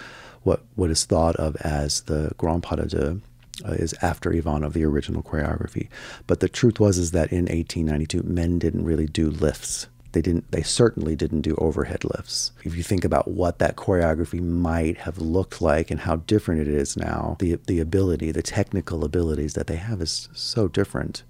what, 0.44 0.62
what 0.76 0.92
is 0.92 1.06
thought 1.06 1.36
of 1.38 1.56
as 1.58 2.02
the 2.02 2.32
Grand 2.38 2.64
Pas 2.64 2.78
de 2.78 2.86
Deux, 2.88 3.22
uh, 3.64 3.72
is 3.72 3.96
after 4.02 4.34
Ivanov, 4.34 4.74
the 4.74 4.84
original 4.84 5.24
choreography. 5.24 5.88
But 6.28 6.42
the 6.42 6.50
truth 6.50 6.80
was 6.80 6.98
is 6.98 7.12
that 7.12 7.32
in 7.32 7.46
1892, 7.46 8.24
men 8.24 8.60
didn't 8.60 8.84
really 8.84 9.08
do 9.08 9.30
lifts. 9.30 9.88
They 10.16 10.22
didn't. 10.22 10.50
They 10.50 10.64
certainly 10.64 11.14
didn't 11.18 11.42
do 11.42 11.56
overhead 11.58 12.06
lifts. 12.06 12.54
If 12.64 12.74
you 12.74 12.84
think 12.84 13.04
about 13.04 13.28
what 13.28 13.60
that 13.60 13.76
choreography 13.76 14.40
might 14.42 15.00
have 15.00 15.18
looked 15.18 15.62
like 15.62 15.92
and 15.92 16.00
how 16.00 16.16
different 16.16 16.62
it 16.62 16.70
is 16.70 16.96
now, 16.96 17.36
the 17.40 17.60
the 17.68 17.82
ability, 17.82 18.32
the 18.32 18.42
technical 18.42 19.04
abilities 19.04 19.56
that 19.56 19.68
they 19.68 19.76
have 19.76 20.02
is 20.02 20.30
so 20.32 20.70
different 20.70 21.24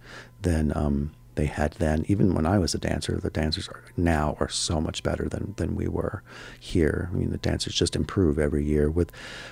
than 0.43 0.71
um, 0.77 1.13
they 1.35 1.45
had 1.45 1.73
then. 1.73 2.05
Even 2.07 2.33
when 2.33 2.45
I 2.45 2.57
was 2.57 2.73
a 2.73 2.79
dancer, 2.79 3.17
the 3.17 3.29
dancers 3.29 3.67
are 3.67 3.83
now 3.97 4.35
are 4.39 4.49
so 4.49 4.81
much 4.81 5.03
better 5.03 5.27
than, 5.27 5.53
than 5.57 5.75
we 5.75 5.87
were 5.87 6.23
here. 6.59 7.09
I 7.11 7.15
mean, 7.15 7.31
the 7.31 7.37
dancers 7.37 7.75
just 7.75 7.95
improve 7.95 8.39
every 8.39 8.63
year 8.63 8.89
with 8.89 9.11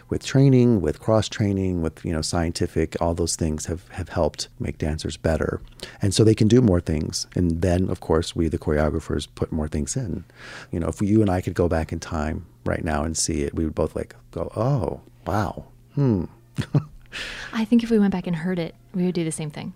with 0.09 0.25
training, 0.25 0.81
with 0.81 0.99
cross 0.99 1.29
training, 1.29 1.81
with 1.81 2.03
you 2.05 2.13
know 2.13 2.21
scientific. 2.21 2.95
All 3.01 3.13
those 3.13 3.35
things 3.35 3.65
have 3.67 3.87
have 3.89 4.09
helped 4.09 4.49
make 4.59 4.77
dancers 4.77 5.17
better, 5.17 5.61
and 6.01 6.13
so 6.13 6.23
they 6.23 6.35
can 6.35 6.47
do 6.47 6.61
more 6.61 6.81
things. 6.81 7.27
And 7.35 7.61
then, 7.61 7.89
of 7.89 7.99
course, 7.99 8.35
we 8.35 8.47
the 8.47 8.57
choreographers 8.57 9.27
put 9.35 9.51
more 9.51 9.67
things 9.67 9.95
in. 9.95 10.23
You 10.71 10.79
know, 10.79 10.87
if 10.87 11.01
you 11.01 11.21
and 11.21 11.29
I 11.29 11.41
could 11.41 11.53
go 11.53 11.67
back 11.67 11.91
in 11.91 11.99
time 11.99 12.45
right 12.65 12.83
now 12.83 13.03
and 13.03 13.17
see 13.17 13.43
it, 13.43 13.53
we 13.53 13.65
would 13.65 13.75
both 13.75 13.95
like 13.95 14.15
go, 14.31 14.51
"Oh, 14.55 15.01
wow, 15.25 15.65
hmm." 15.95 16.25
I 17.53 17.65
think 17.65 17.83
if 17.83 17.91
we 17.91 17.99
went 17.99 18.11
back 18.11 18.27
and 18.27 18.35
heard 18.35 18.59
it, 18.59 18.75
we 18.93 19.05
would 19.05 19.15
do 19.15 19.23
the 19.23 19.31
same 19.31 19.51
thing. 19.51 19.73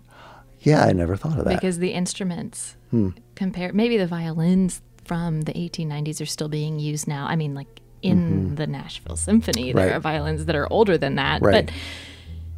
Yeah, 0.60 0.84
I 0.84 0.92
never 0.92 1.16
thought 1.16 1.38
of 1.38 1.44
that. 1.44 1.54
Because 1.54 1.78
the 1.78 1.92
instruments 1.92 2.76
hmm. 2.90 3.10
compare 3.34 3.72
maybe 3.72 3.96
the 3.96 4.06
violins 4.06 4.82
from 5.04 5.42
the 5.42 5.52
1890s 5.52 6.20
are 6.20 6.26
still 6.26 6.48
being 6.48 6.78
used 6.78 7.08
now. 7.08 7.26
I 7.26 7.36
mean, 7.36 7.54
like 7.54 7.80
in 8.02 8.18
mm-hmm. 8.18 8.54
the 8.56 8.66
Nashville 8.66 9.16
Symphony, 9.16 9.72
there 9.72 9.86
right. 9.86 9.94
are 9.94 10.00
violins 10.00 10.44
that 10.44 10.54
are 10.54 10.70
older 10.72 10.98
than 10.98 11.16
that. 11.16 11.42
Right. 11.42 11.66
But 11.66 11.74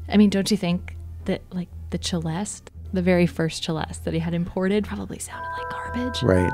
I 0.09 0.17
mean, 0.17 0.31
don't 0.31 0.51
you 0.51 0.57
think 0.57 0.97
that 1.27 1.43
like 1.53 1.69
the 1.91 1.99
celeste, 2.01 2.71
the 2.93 3.03
very 3.03 3.27
first 3.27 3.65
celeste 3.65 4.05
that 4.05 4.15
he 4.15 4.21
had 4.21 4.35
imported, 4.35 4.85
probably 4.85 5.19
sounded 5.19 5.49
like 5.51 5.71
garbage? 5.71 6.23
Right. 6.23 6.53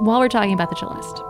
While 0.00 0.20
we're 0.20 0.28
talking 0.28 0.52
about 0.52 0.70
the 0.70 0.76
celeste, 0.76 1.22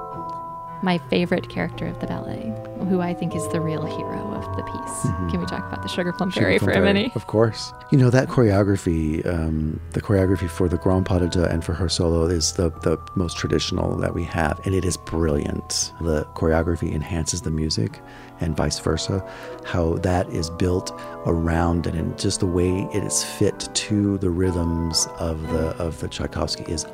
my 0.82 0.98
favorite 1.08 1.48
character 1.48 1.86
of 1.86 2.00
the 2.00 2.06
ballet, 2.06 2.52
who 2.88 3.00
I 3.00 3.14
think 3.14 3.34
is 3.34 3.46
the 3.48 3.60
real 3.60 3.84
hero 3.84 4.32
of 4.34 4.56
the 4.56 4.62
piece. 4.62 4.74
Mm-hmm. 4.74 5.28
Can 5.30 5.40
we 5.40 5.46
talk 5.46 5.66
about 5.66 5.82
the 5.82 5.88
Sugar 5.88 6.12
Plum 6.12 6.30
Fairy 6.30 6.58
for 6.58 6.70
a 6.70 6.80
minute? 6.80 7.14
Of 7.14 7.26
course. 7.26 7.72
You 7.92 7.98
know, 7.98 8.10
that 8.10 8.28
choreography, 8.28 9.26
um, 9.26 9.80
the 9.92 10.00
choreography 10.00 10.48
for 10.48 10.68
the 10.68 10.78
Grand 10.78 11.04
Pas 11.04 11.20
de 11.20 11.28
Deux 11.28 11.44
and 11.44 11.64
for 11.64 11.74
her 11.74 11.88
solo 11.88 12.26
is 12.26 12.52
the, 12.52 12.70
the 12.80 12.98
most 13.14 13.36
traditional 13.36 13.96
that 13.98 14.14
we 14.14 14.24
have, 14.24 14.60
and 14.64 14.74
it 14.74 14.84
is 14.84 14.96
brilliant. 14.96 15.92
The 16.00 16.24
choreography 16.34 16.92
enhances 16.92 17.42
the 17.42 17.50
music 17.50 18.00
and 18.40 18.56
vice 18.56 18.78
versa. 18.78 19.26
How 19.64 19.96
that 19.98 20.28
is 20.30 20.48
built 20.50 20.98
around 21.26 21.86
it 21.86 21.94
and 21.94 22.18
just 22.18 22.40
the 22.40 22.46
way 22.46 22.88
it 22.92 23.04
is 23.04 23.22
fit 23.22 23.68
to 23.74 24.18
the 24.18 24.30
rhythms 24.30 25.06
of 25.18 25.42
the 25.48 25.76
of 25.76 26.00
the 26.00 26.08
Tchaikovsky 26.08 26.64
is 26.64 26.86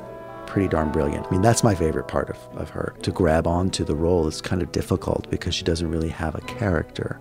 pretty 0.47 0.67
darn 0.67 0.91
brilliant. 0.91 1.27
I 1.27 1.29
mean, 1.29 1.41
that's 1.41 1.63
my 1.63 1.75
favorite 1.75 2.07
part 2.07 2.29
of, 2.29 2.37
of 2.57 2.69
her. 2.71 2.95
To 3.03 3.11
grab 3.11 3.45
onto 3.45 3.83
the 3.83 3.95
role 3.95 4.27
is 4.27 4.41
kind 4.41 4.61
of 4.61 4.71
difficult 4.71 5.29
because 5.29 5.53
she 5.53 5.63
doesn't 5.63 5.91
really 5.91 6.09
have 6.09 6.33
a 6.35 6.41
character. 6.41 7.19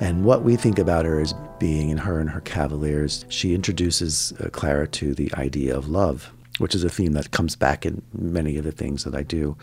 And 0.00 0.24
what 0.24 0.44
we 0.44 0.56
think 0.56 0.78
about 0.78 1.04
her 1.04 1.20
as 1.20 1.34
being 1.58 1.90
in 1.90 1.98
her 1.98 2.20
and 2.20 2.30
her 2.30 2.40
Cavaliers, 2.40 3.24
she 3.28 3.54
introduces 3.54 4.32
uh, 4.40 4.48
Clara 4.50 4.86
to 4.88 5.12
the 5.12 5.32
idea 5.34 5.76
of 5.76 5.88
love, 5.88 6.30
which 6.58 6.74
is 6.74 6.84
a 6.84 6.88
theme 6.88 7.12
that 7.14 7.32
comes 7.32 7.56
back 7.56 7.84
in 7.84 8.00
many 8.12 8.56
of 8.56 8.64
the 8.64 8.70
things 8.72 9.02
that 9.02 9.14
I 9.14 9.24
do. 9.24 9.56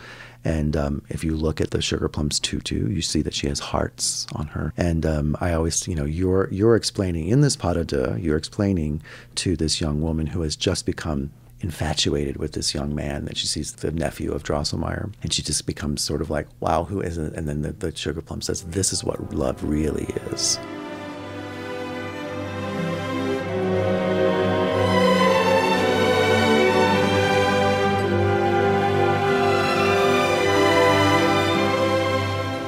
And 0.44 0.76
um, 0.76 1.02
if 1.08 1.24
you 1.24 1.34
look 1.34 1.60
at 1.60 1.70
the 1.70 1.80
Sugar 1.80 2.08
Plums 2.08 2.38
tutu, 2.38 2.88
you 2.88 3.00
see 3.02 3.22
that 3.22 3.34
she 3.34 3.48
has 3.48 3.58
hearts 3.58 4.26
on 4.34 4.48
her. 4.48 4.74
And 4.76 5.06
um, 5.06 5.36
I 5.40 5.54
always, 5.54 5.88
you 5.88 5.94
know, 5.94 6.04
you're 6.04 6.48
you're 6.52 6.76
explaining 6.76 7.28
in 7.28 7.40
this 7.40 7.56
pas 7.56 7.74
de 7.74 7.84
deux, 7.84 8.16
you're 8.20 8.36
explaining 8.36 9.02
to 9.36 9.56
this 9.56 9.80
young 9.80 10.02
woman 10.02 10.26
who 10.26 10.42
has 10.42 10.54
just 10.54 10.86
become 10.86 11.30
infatuated 11.60 12.36
with 12.36 12.52
this 12.52 12.74
young 12.74 12.94
man 12.94 13.24
that 13.24 13.36
she 13.36 13.46
sees 13.46 13.72
the 13.72 13.90
nephew 13.90 14.32
of 14.32 14.42
Drosselmeyer. 14.42 15.12
And 15.22 15.32
she 15.32 15.42
just 15.42 15.66
becomes 15.66 16.02
sort 16.02 16.20
of 16.20 16.30
like 16.30 16.46
wow 16.60 16.84
who 16.84 17.00
is 17.00 17.18
it? 17.18 17.32
And 17.34 17.48
then 17.48 17.62
the, 17.62 17.72
the 17.72 17.96
sugar 17.96 18.20
plum 18.20 18.42
says 18.42 18.62
this 18.62 18.92
is 18.92 19.02
what 19.02 19.32
love 19.34 19.62
really 19.64 20.04
is. 20.30 20.58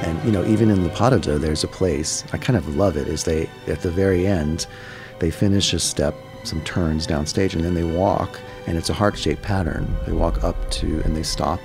And 0.03 0.23
you 0.25 0.31
know 0.31 0.45
even 0.45 0.71
in 0.71 0.83
the 0.83 0.89
Pas 0.89 1.25
there's 1.25 1.63
a 1.63 1.67
place 1.67 2.23
I 2.33 2.37
kind 2.37 2.57
of 2.57 2.75
love 2.75 2.97
it 2.97 3.07
is 3.07 3.23
they 3.23 3.49
at 3.67 3.81
the 3.81 3.91
very 3.91 4.25
end 4.25 4.65
they 5.19 5.29
finish 5.29 5.73
a 5.73 5.79
step 5.79 6.15
some 6.43 6.63
turns 6.63 7.05
downstage 7.05 7.53
and 7.53 7.63
then 7.63 7.75
they 7.75 7.83
walk 7.83 8.39
and 8.69 8.77
it's 8.77 8.91
a 8.91 8.93
heart-shaped 8.93 9.41
pattern. 9.41 9.97
They 10.05 10.11
walk 10.11 10.43
up 10.43 10.69
to 10.69 11.01
and 11.01 11.17
they 11.17 11.23
stop 11.23 11.59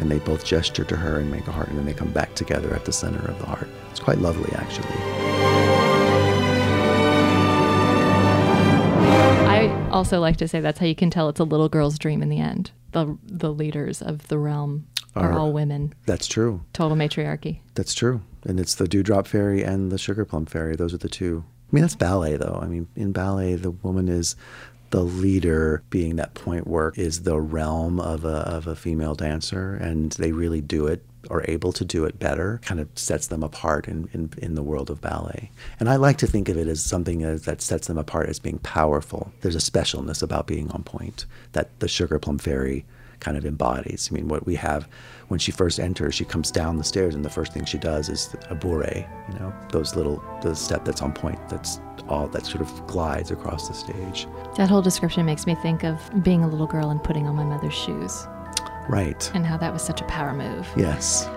and 0.00 0.10
they 0.10 0.18
both 0.18 0.44
gesture 0.44 0.82
to 0.84 0.96
her 0.96 1.20
and 1.20 1.30
make 1.30 1.46
a 1.46 1.52
heart 1.52 1.68
and 1.68 1.78
then 1.78 1.86
they 1.86 1.94
come 1.94 2.10
back 2.10 2.34
together 2.34 2.74
at 2.74 2.84
the 2.84 2.92
center 2.92 3.24
of 3.30 3.38
the 3.38 3.46
heart. 3.46 3.68
It's 3.92 4.00
quite 4.00 4.18
lovely 4.18 4.52
actually. 4.54 4.88
I 9.46 9.88
also 9.92 10.18
like 10.18 10.36
to 10.38 10.48
say 10.48 10.60
that's 10.60 10.80
how 10.80 10.86
you 10.86 10.96
can 10.96 11.10
tell 11.10 11.28
it's 11.28 11.38
a 11.38 11.44
little 11.44 11.68
girl's 11.68 11.96
dream 11.96 12.22
in 12.22 12.28
the 12.28 12.40
end. 12.40 12.72
The 12.90 13.16
the 13.22 13.52
leaders 13.52 14.02
of 14.02 14.26
the 14.26 14.38
realm 14.38 14.88
are, 15.14 15.30
are 15.30 15.38
all 15.38 15.52
women. 15.52 15.94
That's 16.06 16.26
true. 16.26 16.62
Total 16.72 16.96
matriarchy. 16.96 17.62
That's 17.74 17.94
true. 17.94 18.20
And 18.44 18.58
it's 18.58 18.74
the 18.74 18.88
dewdrop 18.88 19.28
fairy 19.28 19.62
and 19.62 19.92
the 19.92 19.98
sugar 19.98 20.24
plum 20.24 20.46
fairy. 20.46 20.74
Those 20.74 20.92
are 20.92 20.98
the 20.98 21.08
two. 21.08 21.44
I 21.70 21.74
mean, 21.74 21.82
that's 21.82 21.96
ballet, 21.96 22.36
though. 22.36 22.58
I 22.62 22.66
mean, 22.66 22.88
in 22.96 23.12
ballet, 23.12 23.54
the 23.54 23.70
woman 23.70 24.08
is 24.08 24.36
the 24.90 25.02
leader 25.02 25.82
being 25.90 26.16
that 26.16 26.34
point 26.34 26.66
where 26.66 26.92
is 26.96 27.22
the 27.22 27.40
realm 27.40 28.00
of 28.00 28.24
a, 28.24 28.28
of 28.28 28.66
a 28.66 28.76
female 28.76 29.14
dancer 29.14 29.74
and 29.74 30.12
they 30.12 30.32
really 30.32 30.60
do 30.60 30.86
it 30.86 31.04
or 31.30 31.44
able 31.48 31.72
to 31.72 31.84
do 31.84 32.04
it 32.04 32.18
better 32.18 32.60
kind 32.64 32.80
of 32.80 32.88
sets 32.94 33.26
them 33.26 33.42
apart 33.42 33.88
in, 33.88 34.08
in, 34.12 34.30
in 34.38 34.54
the 34.54 34.62
world 34.62 34.88
of 34.88 35.00
ballet. 35.00 35.50
And 35.78 35.88
I 35.88 35.96
like 35.96 36.16
to 36.18 36.26
think 36.26 36.48
of 36.48 36.56
it 36.56 36.68
as 36.68 36.82
something 36.82 37.22
as, 37.22 37.44
that 37.44 37.60
sets 37.60 37.86
them 37.86 37.98
apart 37.98 38.28
as 38.28 38.38
being 38.38 38.58
powerful. 38.60 39.32
There's 39.40 39.56
a 39.56 39.58
specialness 39.58 40.22
about 40.22 40.46
being 40.46 40.70
on 40.70 40.84
point 40.84 41.26
that 41.52 41.78
the 41.80 41.88
Sugar 41.88 42.18
Plum 42.18 42.38
Fairy 42.38 42.86
kind 43.20 43.36
of 43.36 43.44
embodies. 43.44 44.08
I 44.10 44.14
mean, 44.14 44.28
what 44.28 44.46
we 44.46 44.54
have 44.56 44.88
when 45.28 45.38
she 45.38 45.52
first 45.52 45.78
enters, 45.78 46.14
she 46.14 46.24
comes 46.24 46.50
down 46.50 46.76
the 46.76 46.84
stairs, 46.84 47.14
and 47.14 47.24
the 47.24 47.30
first 47.30 47.52
thing 47.52 47.64
she 47.64 47.78
does 47.78 48.08
is 48.08 48.34
a 48.48 48.54
bourrée. 48.54 49.08
You 49.32 49.38
know, 49.38 49.52
those 49.70 49.94
little 49.94 50.22
the 50.42 50.54
step 50.54 50.84
that's 50.84 51.02
on 51.02 51.12
point. 51.12 51.38
That's 51.48 51.80
all 52.08 52.28
that 52.28 52.46
sort 52.46 52.62
of 52.62 52.86
glides 52.86 53.30
across 53.30 53.68
the 53.68 53.74
stage. 53.74 54.26
That 54.56 54.70
whole 54.70 54.82
description 54.82 55.26
makes 55.26 55.46
me 55.46 55.54
think 55.56 55.84
of 55.84 56.00
being 56.22 56.42
a 56.42 56.48
little 56.48 56.66
girl 56.66 56.90
and 56.90 57.02
putting 57.02 57.26
on 57.26 57.36
my 57.36 57.44
mother's 57.44 57.74
shoes. 57.74 58.26
Right. 58.88 59.30
And 59.34 59.44
how 59.44 59.58
that 59.58 59.72
was 59.72 59.82
such 59.82 60.00
a 60.00 60.04
power 60.04 60.32
move. 60.32 60.66
Yes. 60.76 61.28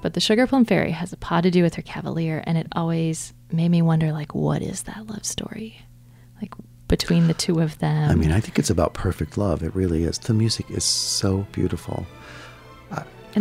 But 0.00 0.12
the 0.12 0.20
Sugar 0.20 0.46
Plum 0.46 0.66
Fairy 0.66 0.90
has 0.90 1.12
a 1.14 1.16
pas 1.16 1.42
to 1.42 1.50
do 1.50 1.62
with 1.62 1.74
her 1.76 1.82
Cavalier, 1.82 2.42
and 2.46 2.58
it 2.58 2.66
always 2.72 3.32
made 3.50 3.70
me 3.70 3.80
wonder, 3.80 4.12
like, 4.12 4.34
what 4.34 4.60
is 4.60 4.82
that 4.82 5.06
love 5.06 5.24
story? 5.24 5.80
Like, 6.42 6.52
between 6.88 7.26
the 7.26 7.34
two 7.34 7.60
of 7.60 7.78
them. 7.78 8.10
I 8.10 8.14
mean, 8.14 8.32
I 8.32 8.40
think 8.40 8.58
it's 8.58 8.70
about 8.70 8.94
perfect 8.94 9.38
love. 9.38 9.62
It 9.62 9.74
really 9.74 10.04
is. 10.04 10.18
The 10.18 10.34
music 10.34 10.70
is 10.70 10.84
so 10.84 11.46
beautiful. 11.52 12.06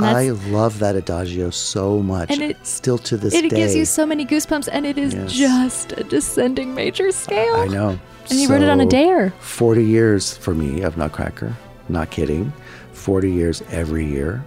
I, 0.02 0.30
love 0.30 0.80
that 0.80 0.96
adagio 0.96 1.50
so 1.50 2.02
much. 2.02 2.32
And 2.32 2.42
it 2.42 2.66
still 2.66 2.98
to 3.00 3.18
this 3.18 3.34
it 3.34 3.42
day. 3.42 3.48
It 3.48 3.50
gives 3.52 3.76
you 3.76 3.86
so 3.86 4.06
many 4.06 4.26
goosebumps, 4.26 4.70
and 4.72 4.86
it 4.86 4.98
is 4.98 5.14
yes. 5.14 5.34
just 5.34 5.92
a 5.94 6.04
descending 6.04 6.74
major 6.74 7.12
scale. 7.12 7.56
I 7.56 7.68
know. 7.68 7.90
And 8.30 8.40
he 8.40 8.46
so, 8.46 8.54
wrote 8.54 8.64
it 8.64 8.70
on 8.70 8.82
a 8.82 8.86
dare. 8.86 9.32
Forty 9.40 9.86
years 9.86 10.36
for 10.36 10.54
me 10.54 10.82
of 10.82 10.98
Nutcracker. 10.98 11.56
Not 11.90 12.10
kidding. 12.10 12.52
Forty 12.94 13.32
years 13.32 13.62
every 13.70 14.06
year. 14.06 14.44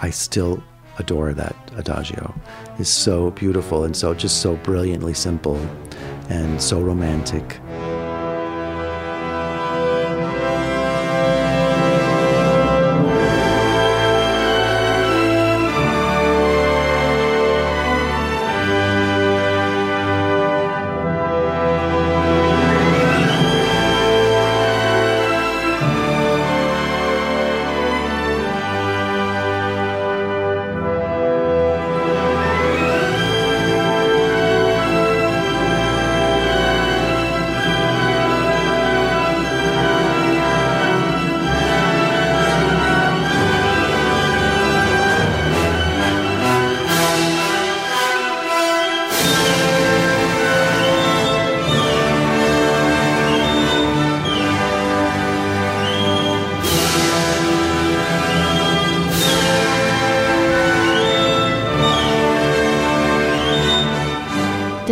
I 0.00 0.10
still 0.10 0.62
adore 0.98 1.32
that 1.32 1.56
adagio. 1.76 2.34
It's 2.78 2.90
so 2.90 3.30
beautiful 3.32 3.84
and 3.84 3.96
so 3.96 4.14
just 4.14 4.40
so 4.40 4.56
brilliantly 4.56 5.14
simple 5.14 5.56
and 6.28 6.60
so 6.60 6.80
romantic. 6.80 7.58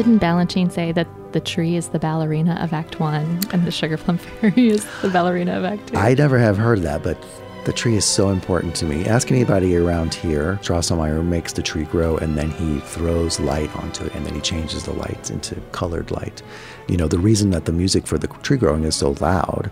Didn't 0.01 0.21
Balanchine 0.21 0.73
say 0.73 0.93
that 0.93 1.07
the 1.33 1.41
tree 1.41 1.77
is 1.77 1.89
the 1.89 1.99
ballerina 1.99 2.55
of 2.63 2.73
Act 2.73 3.01
One 3.01 3.39
and 3.53 3.67
the 3.67 3.71
sugar 3.71 3.99
plum 3.99 4.17
fairy 4.41 4.71
is 4.71 4.87
the 5.03 5.11
ballerina 5.11 5.59
of 5.59 5.65
Act 5.67 5.89
Two? 5.89 5.97
I 5.99 6.15
never 6.15 6.39
have 6.39 6.57
heard 6.57 6.81
that, 6.81 7.03
but 7.03 7.23
the 7.67 7.75
tree 7.75 7.97
is 7.97 8.07
so 8.07 8.31
important 8.31 8.75
to 8.77 8.87
me. 8.87 9.05
Ask 9.05 9.31
anybody 9.31 9.77
around 9.77 10.15
here. 10.15 10.59
Drosselmeyer 10.63 11.23
makes 11.23 11.53
the 11.53 11.61
tree 11.61 11.85
grow 11.85 12.17
and 12.17 12.35
then 12.35 12.51
he 12.51 12.81
throws 12.81 13.39
light 13.41 13.77
onto 13.77 14.07
it 14.07 14.15
and 14.15 14.25
then 14.25 14.35
he 14.35 14.41
changes 14.41 14.85
the 14.85 14.95
lights 14.95 15.29
into 15.29 15.57
colored 15.73 16.11
light. 16.11 16.43
You 16.89 16.97
know, 16.97 17.07
the 17.07 17.19
reason 17.19 17.51
that 17.51 17.67
the 17.67 17.73
music 17.73 18.07
for 18.07 18.17
the 18.17 18.29
tree 18.29 18.57
growing 18.57 18.85
is 18.85 18.97
so 18.97 19.15
loud 19.21 19.71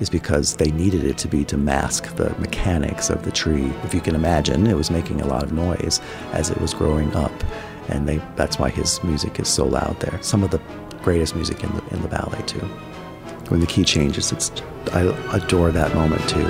is 0.00 0.08
because 0.08 0.56
they 0.56 0.70
needed 0.70 1.04
it 1.04 1.18
to 1.18 1.28
be 1.28 1.44
to 1.44 1.58
mask 1.58 2.16
the 2.16 2.30
mechanics 2.38 3.10
of 3.10 3.22
the 3.22 3.32
tree. 3.32 3.70
If 3.84 3.92
you 3.92 4.00
can 4.00 4.14
imagine, 4.14 4.66
it 4.66 4.76
was 4.78 4.90
making 4.90 5.20
a 5.20 5.26
lot 5.26 5.42
of 5.42 5.52
noise 5.52 6.00
as 6.32 6.48
it 6.48 6.58
was 6.58 6.72
growing 6.72 7.14
up. 7.14 7.32
And 7.88 8.08
they, 8.08 8.20
that's 8.36 8.58
why 8.58 8.68
his 8.70 9.02
music 9.02 9.40
is 9.40 9.48
so 9.48 9.66
loud 9.66 9.98
there. 10.00 10.18
Some 10.22 10.42
of 10.44 10.50
the 10.50 10.60
greatest 11.02 11.34
music 11.34 11.64
in 11.64 11.74
the, 11.74 11.82
in 11.94 12.02
the 12.02 12.08
ballet, 12.08 12.42
too. 12.42 12.60
When 13.48 13.60
the 13.60 13.66
key 13.66 13.84
changes, 13.84 14.30
it's, 14.30 14.52
I 14.92 15.02
adore 15.32 15.70
that 15.72 15.94
moment, 15.94 16.28
too. 16.28 16.46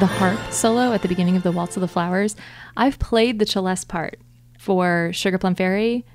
The 0.00 0.06
harp 0.06 0.40
solo 0.50 0.94
at 0.94 1.02
the 1.02 1.08
beginning 1.08 1.36
of 1.36 1.42
the 1.42 1.52
Waltz 1.52 1.76
of 1.76 1.82
the 1.82 1.88
Flowers. 1.88 2.34
I've 2.74 2.98
played 2.98 3.38
the 3.38 3.44
celeste 3.44 3.86
part 3.86 4.18
for 4.58 5.10
Sugar 5.12 5.36
Plum 5.36 5.54
Fairy, 5.54 6.06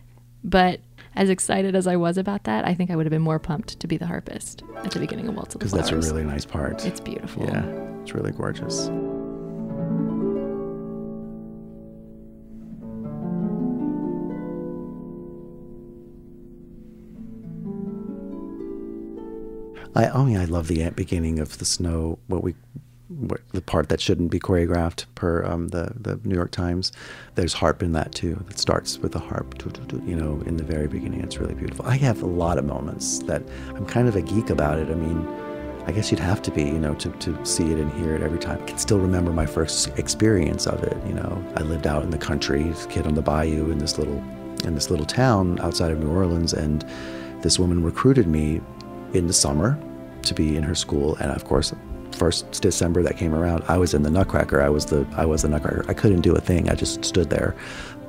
but 0.44 0.80
as 1.16 1.30
excited 1.30 1.76
as 1.76 1.86
I 1.86 1.96
was 1.96 2.18
about 2.18 2.46
that, 2.46 2.66
I 2.66 2.74
think 2.74 2.90
I 2.90 2.96
would 2.96 3.06
have 3.06 3.12
been 3.12 3.22
more 3.22 3.38
pumped 3.38 3.80
to 3.80 3.88
be 3.88 3.98
the 3.98 4.08
harpist 4.08 4.64
at 4.78 4.90
the 4.90 5.00
beginning 5.00 5.28
of 5.28 5.36
Waltz 5.36 5.54
of 5.54 5.62
the 5.62 5.70
Flowers. 5.70 5.86
Because 5.86 5.92
that's 5.92 6.10
a 6.10 6.14
really 6.14 6.26
nice 6.26 6.46
part. 6.46 6.84
It's 6.84 7.00
beautiful. 7.00 7.44
Yeah, 7.44 7.64
it's 8.02 8.16
really 8.16 8.32
gorgeous. 8.32 8.90
I 19.98 20.10
oh 20.10 20.26
yeah, 20.26 20.42
I 20.42 20.46
love 20.46 20.68
the 20.68 20.90
beginning 20.90 21.38
of 21.38 21.60
the 21.60 21.66
snow. 21.66 22.18
What 22.28 22.44
we 22.44 22.56
the 23.54 23.62
part 23.62 23.90
that 23.90 24.02
shouldn't 24.02 24.32
be 24.32 24.40
choreographed 24.40 25.06
per 25.16 25.44
um, 25.46 25.70
the 25.70 25.94
the 25.96 26.20
New 26.24 26.36
York 26.36 26.52
Times. 26.52 26.92
There's 27.36 27.54
harp 27.54 27.82
in 27.82 27.94
that 27.94 28.14
too. 28.14 28.44
It 28.50 28.60
starts 28.60 28.98
with 29.00 29.16
a 29.16 29.20
harp, 29.20 29.56
you 30.06 30.16
know, 30.16 30.42
in 30.46 30.58
the 30.58 30.64
very 30.64 30.88
beginning. 30.88 31.22
It's 31.22 31.38
really 31.38 31.54
beautiful. 31.54 31.86
I 31.86 31.98
have 31.98 32.22
a 32.22 32.28
lot 32.28 32.58
of 32.58 32.66
moments 32.66 33.20
that 33.20 33.42
I'm 33.70 33.86
kind 33.86 34.08
of 34.08 34.16
a 34.16 34.22
geek 34.22 34.50
about 34.50 34.80
it. 34.80 34.90
I 34.90 34.96
mean, 34.96 35.28
I 35.88 35.92
guess 35.92 36.10
you'd 36.12 36.20
have 36.20 36.42
to 36.44 36.52
be, 36.52 36.64
you 36.64 36.80
know, 36.80 36.96
to, 36.96 37.10
to 37.10 37.46
see 37.46 37.72
it 37.72 37.78
and 37.78 37.92
hear 37.94 38.16
it 38.16 38.24
every 38.24 38.40
time. 38.40 38.62
I 38.62 38.66
can 38.66 38.78
still 38.80 39.00
remember 39.00 39.32
my 39.32 39.46
first 39.46 39.90
experience 40.00 40.66
of 40.66 40.84
it. 40.84 40.98
You 41.06 41.14
know, 41.14 41.44
I 41.56 41.62
lived 41.62 41.86
out 41.86 42.04
in 42.04 42.10
the 42.10 42.18
country, 42.18 42.74
kid 42.90 43.06
on 43.06 43.14
the 43.14 43.22
bayou 43.22 43.72
in 43.72 43.78
this 43.78 43.98
little 43.98 44.24
in 44.64 44.74
this 44.74 44.90
little 44.90 45.06
town 45.06 45.60
outside 45.60 45.92
of 45.92 46.00
New 46.00 46.10
Orleans, 46.10 46.54
and 46.54 46.84
this 47.42 47.60
woman 47.60 47.84
recruited 47.84 48.26
me 48.26 48.62
in 49.14 49.28
the 49.28 49.34
summer 49.34 49.80
to 50.24 50.34
be 50.34 50.58
in 50.58 50.64
her 50.64 50.74
school, 50.74 51.16
and 51.18 51.32
of 51.32 51.46
course 51.46 51.72
first 52.16 52.62
December 52.62 53.04
that 53.04 53.18
came 53.18 53.34
around, 53.34 53.64
I 53.68 53.78
was 53.78 53.94
in 53.94 54.04
the 54.04 54.10
Nutcracker. 54.10 54.62
I 54.62 54.70
was 54.70 54.86
the 54.86 55.08
I 55.16 55.26
was 55.26 55.42
the 55.44 55.50
Nutcracker. 55.50 55.86
I 55.88 55.94
couldn't 55.94 56.22
do 56.22 56.34
a 56.34 56.42
thing. 56.42 56.70
I 56.70 56.76
just 56.76 57.04
stood 57.06 57.30
there, 57.30 57.56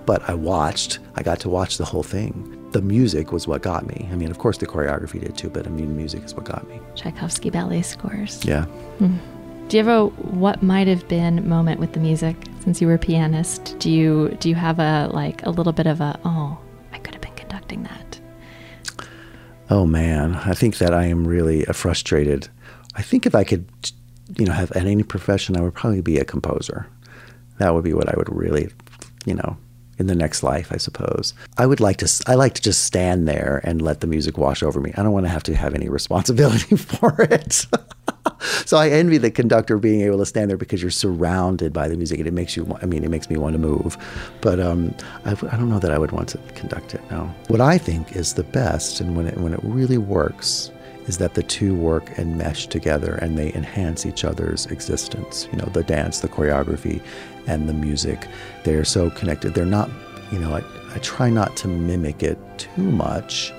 but 0.06 0.28
I 0.28 0.34
watched. 0.34 0.98
I 1.16 1.22
got 1.22 1.40
to 1.40 1.48
watch 1.48 1.78
the 1.78 1.84
whole 1.84 2.02
thing. 2.02 2.52
The 2.72 2.82
music 2.82 3.32
was 3.32 3.46
what 3.46 3.62
got 3.62 3.86
me. 3.86 4.08
I 4.12 4.16
mean, 4.16 4.30
of 4.30 4.38
course, 4.38 4.58
the 4.58 4.66
choreography 4.66 5.20
did 5.20 5.36
too, 5.36 5.50
but 5.50 5.66
I 5.66 5.70
mean, 5.70 5.96
music 5.96 6.24
is 6.24 6.34
what 6.34 6.44
got 6.44 6.68
me. 6.68 6.80
Tchaikovsky 6.94 7.50
ballet 7.50 7.82
scores. 7.82 8.44
Yeah. 8.44 8.64
Hmm. 8.98 9.16
Do 9.68 9.76
you 9.76 9.84
have 9.84 9.92
a 9.92 10.06
what 10.06 10.62
might 10.62 10.86
have 10.86 11.08
been 11.08 11.48
moment 11.48 11.80
with 11.80 11.92
the 11.92 12.00
music 12.00 12.36
since 12.60 12.80
you 12.80 12.86
were 12.86 12.94
a 12.94 12.98
pianist? 12.98 13.76
Do 13.80 13.90
you 13.90 14.36
do 14.40 14.48
you 14.48 14.54
have 14.54 14.78
a 14.78 15.10
like 15.12 15.44
a 15.44 15.50
little 15.50 15.72
bit 15.72 15.86
of 15.86 16.00
a 16.00 16.18
oh 16.24 16.58
I 16.92 16.98
could 16.98 17.14
have 17.14 17.22
been 17.22 17.34
conducting 17.34 17.82
that? 17.82 18.20
Oh 19.68 19.84
man, 19.84 20.36
I 20.36 20.54
think 20.54 20.78
that 20.78 20.94
I 20.94 21.06
am 21.06 21.26
really 21.26 21.64
a 21.64 21.72
frustrated. 21.72 22.48
I 22.96 23.02
think 23.02 23.26
if 23.26 23.34
I 23.34 23.44
could 23.44 23.66
you 24.36 24.46
know, 24.46 24.52
have 24.52 24.72
any 24.74 25.02
profession, 25.02 25.56
I 25.56 25.60
would 25.60 25.74
probably 25.74 26.00
be 26.00 26.18
a 26.18 26.24
composer. 26.24 26.86
That 27.58 27.74
would 27.74 27.84
be 27.84 27.94
what 27.94 28.08
I 28.08 28.14
would 28.16 28.34
really, 28.34 28.68
you 29.24 29.34
know, 29.34 29.56
in 29.98 30.08
the 30.08 30.14
next 30.14 30.42
life, 30.42 30.72
I 30.72 30.76
suppose. 30.76 31.32
I 31.56 31.66
would 31.66 31.80
like 31.80 31.98
to. 31.98 32.24
I 32.26 32.34
like 32.34 32.54
to 32.54 32.62
just 32.62 32.84
stand 32.84 33.26
there 33.26 33.60
and 33.64 33.80
let 33.80 34.00
the 34.00 34.06
music 34.06 34.36
wash 34.36 34.62
over 34.62 34.80
me. 34.80 34.92
I 34.96 35.02
don't 35.02 35.12
want 35.12 35.24
to 35.26 35.30
have 35.30 35.42
to 35.44 35.54
have 35.54 35.74
any 35.74 35.88
responsibility 36.00 36.76
for 36.76 37.22
it. 37.22 37.66
so 38.66 38.76
I 38.76 38.90
envy 38.90 39.16
the 39.16 39.30
conductor 39.30 39.78
being 39.78 40.02
able 40.02 40.18
to 40.18 40.26
stand 40.26 40.50
there 40.50 40.58
because 40.58 40.82
you're 40.82 40.90
surrounded 40.90 41.72
by 41.72 41.88
the 41.88 41.96
music 41.96 42.18
and 42.18 42.28
it 42.28 42.34
makes 42.34 42.56
you. 42.56 42.76
I 42.82 42.86
mean, 42.86 43.04
it 43.04 43.10
makes 43.10 43.30
me 43.30 43.36
want 43.36 43.54
to 43.54 43.58
move. 43.58 43.96
But 44.42 44.60
um, 44.60 44.94
I, 45.24 45.30
I 45.30 45.56
don't 45.56 45.70
know 45.70 45.78
that 45.78 45.92
I 45.92 45.98
would 45.98 46.12
want 46.12 46.28
to 46.30 46.38
conduct 46.54 46.94
it. 46.94 47.00
No. 47.10 47.32
What 47.48 47.60
I 47.60 47.78
think 47.78 48.16
is 48.16 48.34
the 48.34 48.44
best, 48.44 49.00
and 49.00 49.16
when 49.16 49.28
it 49.28 49.38
when 49.38 49.54
it 49.54 49.60
really 49.62 49.98
works, 49.98 50.70
is 51.06 51.18
that 51.18 51.34
the 51.34 51.42
two 51.42 51.74
work 51.74 52.18
and 52.18 52.36
mesh 52.36 52.66
together 52.66 53.14
and 53.16 53.38
they 53.38 53.52
enhance 53.54 54.04
each 54.06 54.24
other's 54.24 54.66
existence. 54.66 55.48
You 55.52 55.58
know, 55.58 55.66
the 55.66 55.82
dance, 55.82 56.20
the 56.20 56.28
choreography, 56.28 57.00
and 57.46 57.68
the 57.68 57.72
music. 57.72 58.26
They 58.64 58.74
are 58.74 58.84
so 58.84 59.10
connected. 59.10 59.54
They're 59.54 59.64
not, 59.64 59.88
you 60.32 60.38
know, 60.38 60.52
I, 60.54 60.62
I 60.94 60.98
try 60.98 61.30
not 61.30 61.56
to 61.58 61.68
mimic 61.68 62.22
it 62.22 62.38
too 62.58 62.82
much, 62.82 63.52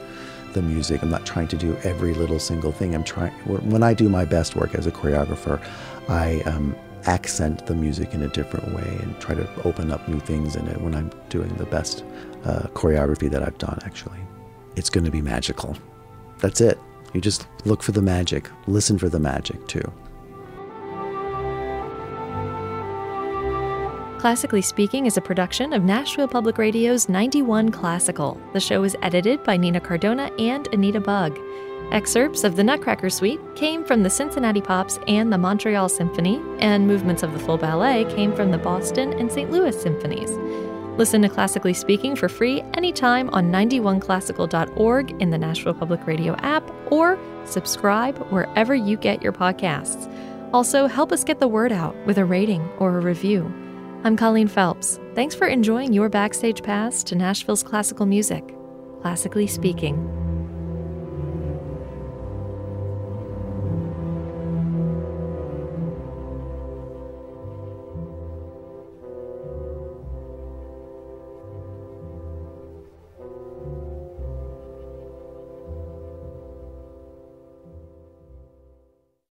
the 0.54 0.62
music. 0.62 1.02
I'm 1.02 1.10
not 1.10 1.26
trying 1.26 1.48
to 1.50 1.58
do 1.58 1.78
every 1.84 2.14
little 2.14 2.40
single 2.40 2.72
thing. 2.72 2.94
I'm 2.94 3.04
trying, 3.04 3.32
when 3.46 3.84
I 3.84 3.94
do 3.94 4.10
my 4.10 4.26
best 4.26 4.56
work 4.56 4.76
as 4.76 4.88
a 4.88 4.92
choreographer, 4.92 5.62
I 6.10 6.42
um, 6.42 6.76
accent 7.06 7.66
the 7.66 7.76
music 7.76 8.14
in 8.14 8.24
a 8.24 8.28
different 8.28 8.74
way 8.74 8.98
and 9.02 9.18
try 9.20 9.36
to 9.36 9.50
open 9.64 9.92
up 9.92 10.08
new 10.10 10.20
things 10.20 10.56
in 10.56 10.68
it 10.68 10.82
when 10.82 10.94
I'm 10.94 11.12
doing 11.30 11.54
the 11.56 11.66
best 11.66 12.04
uh, 12.44 12.68
choreography 12.74 13.30
that 13.30 13.44
I've 13.44 13.58
done, 13.58 13.80
actually. 13.86 14.20
It's 14.76 14.90
going 14.90 15.06
to 15.06 15.12
be 15.12 15.22
magical. 15.22 15.78
That's 16.40 16.62
it. 16.62 16.78
You 17.14 17.22
just 17.22 17.48
look 17.66 17.82
for 17.82 17.92
the 17.92 18.02
magic, 18.02 18.50
listen 18.68 18.98
for 18.98 19.10
the 19.10 19.20
magic 19.20 19.66
too. 19.68 19.92
Classically 24.20 24.64
Speaking 24.64 25.06
is 25.06 25.16
a 25.16 25.22
production 25.22 25.74
of 25.74 25.84
Nashville 25.84 26.28
Public 26.28 26.58
Radio's 26.58 27.08
91 27.08 27.70
Classical. 27.70 28.42
The 28.52 28.60
show 28.60 28.84
is 28.84 28.96
edited 29.04 29.44
by 29.44 29.58
Nina 29.58 29.80
Cardona 29.80 30.32
and 30.40 30.68
Anita 30.74 31.00
Bug. 31.00 31.40
Excerpts 31.92 32.44
of 32.44 32.56
the 32.56 32.64
Nutcracker 32.64 33.10
Suite 33.10 33.40
came 33.56 33.86
from 33.86 34.04
the 34.04 34.10
Cincinnati 34.10 34.60
Pops 34.60 35.00
and 35.08 35.32
the 35.32 35.38
Montreal 35.38 35.88
Symphony, 35.88 36.42
and 36.60 36.88
movements 36.88 37.24
of 37.24 37.32
the 37.32 37.40
full 37.40 37.58
ballet 37.58 38.06
came 38.14 38.36
from 38.36 38.52
the 38.52 38.58
Boston 38.58 39.14
and 39.14 39.32
St. 39.32 39.52
Louis 39.52 39.80
symphonies. 39.80 40.32
Listen 40.98 41.22
to 41.22 41.30
Classically 41.30 41.76
Speaking 41.76 42.16
for 42.16 42.28
free 42.28 42.62
anytime 42.74 43.30
on 43.30 43.52
91classical.org 43.52 45.22
in 45.22 45.30
the 45.30 45.38
Nashville 45.38 45.76
Public 45.76 46.06
Radio 46.08 46.36
app 46.38 46.70
or 46.92 47.20
subscribe 47.46 48.18
wherever 48.32 48.74
you 48.74 48.98
get 48.98 49.22
your 49.22 49.32
podcasts. 49.32 50.12
Also, 50.54 50.88
help 50.88 51.12
us 51.12 51.24
get 51.24 51.40
the 51.40 51.48
word 51.48 51.72
out 51.72 51.96
with 52.08 52.18
a 52.18 52.26
rating 52.26 52.68
or 52.80 52.98
a 52.98 53.02
review. 53.02 53.46
I'm 54.04 54.18
Colleen 54.18 54.48
Phelps. 54.48 55.00
Thanks 55.14 55.36
for 55.36 55.46
enjoying 55.46 55.94
your 55.94 56.10
backstage 56.10 56.64
pass 56.64 57.04
to 57.04 57.16
Nashville's 57.16 57.64
classical 57.64 58.06
music. 58.06 58.56
Classically 59.02 59.46
Speaking. 59.46 60.27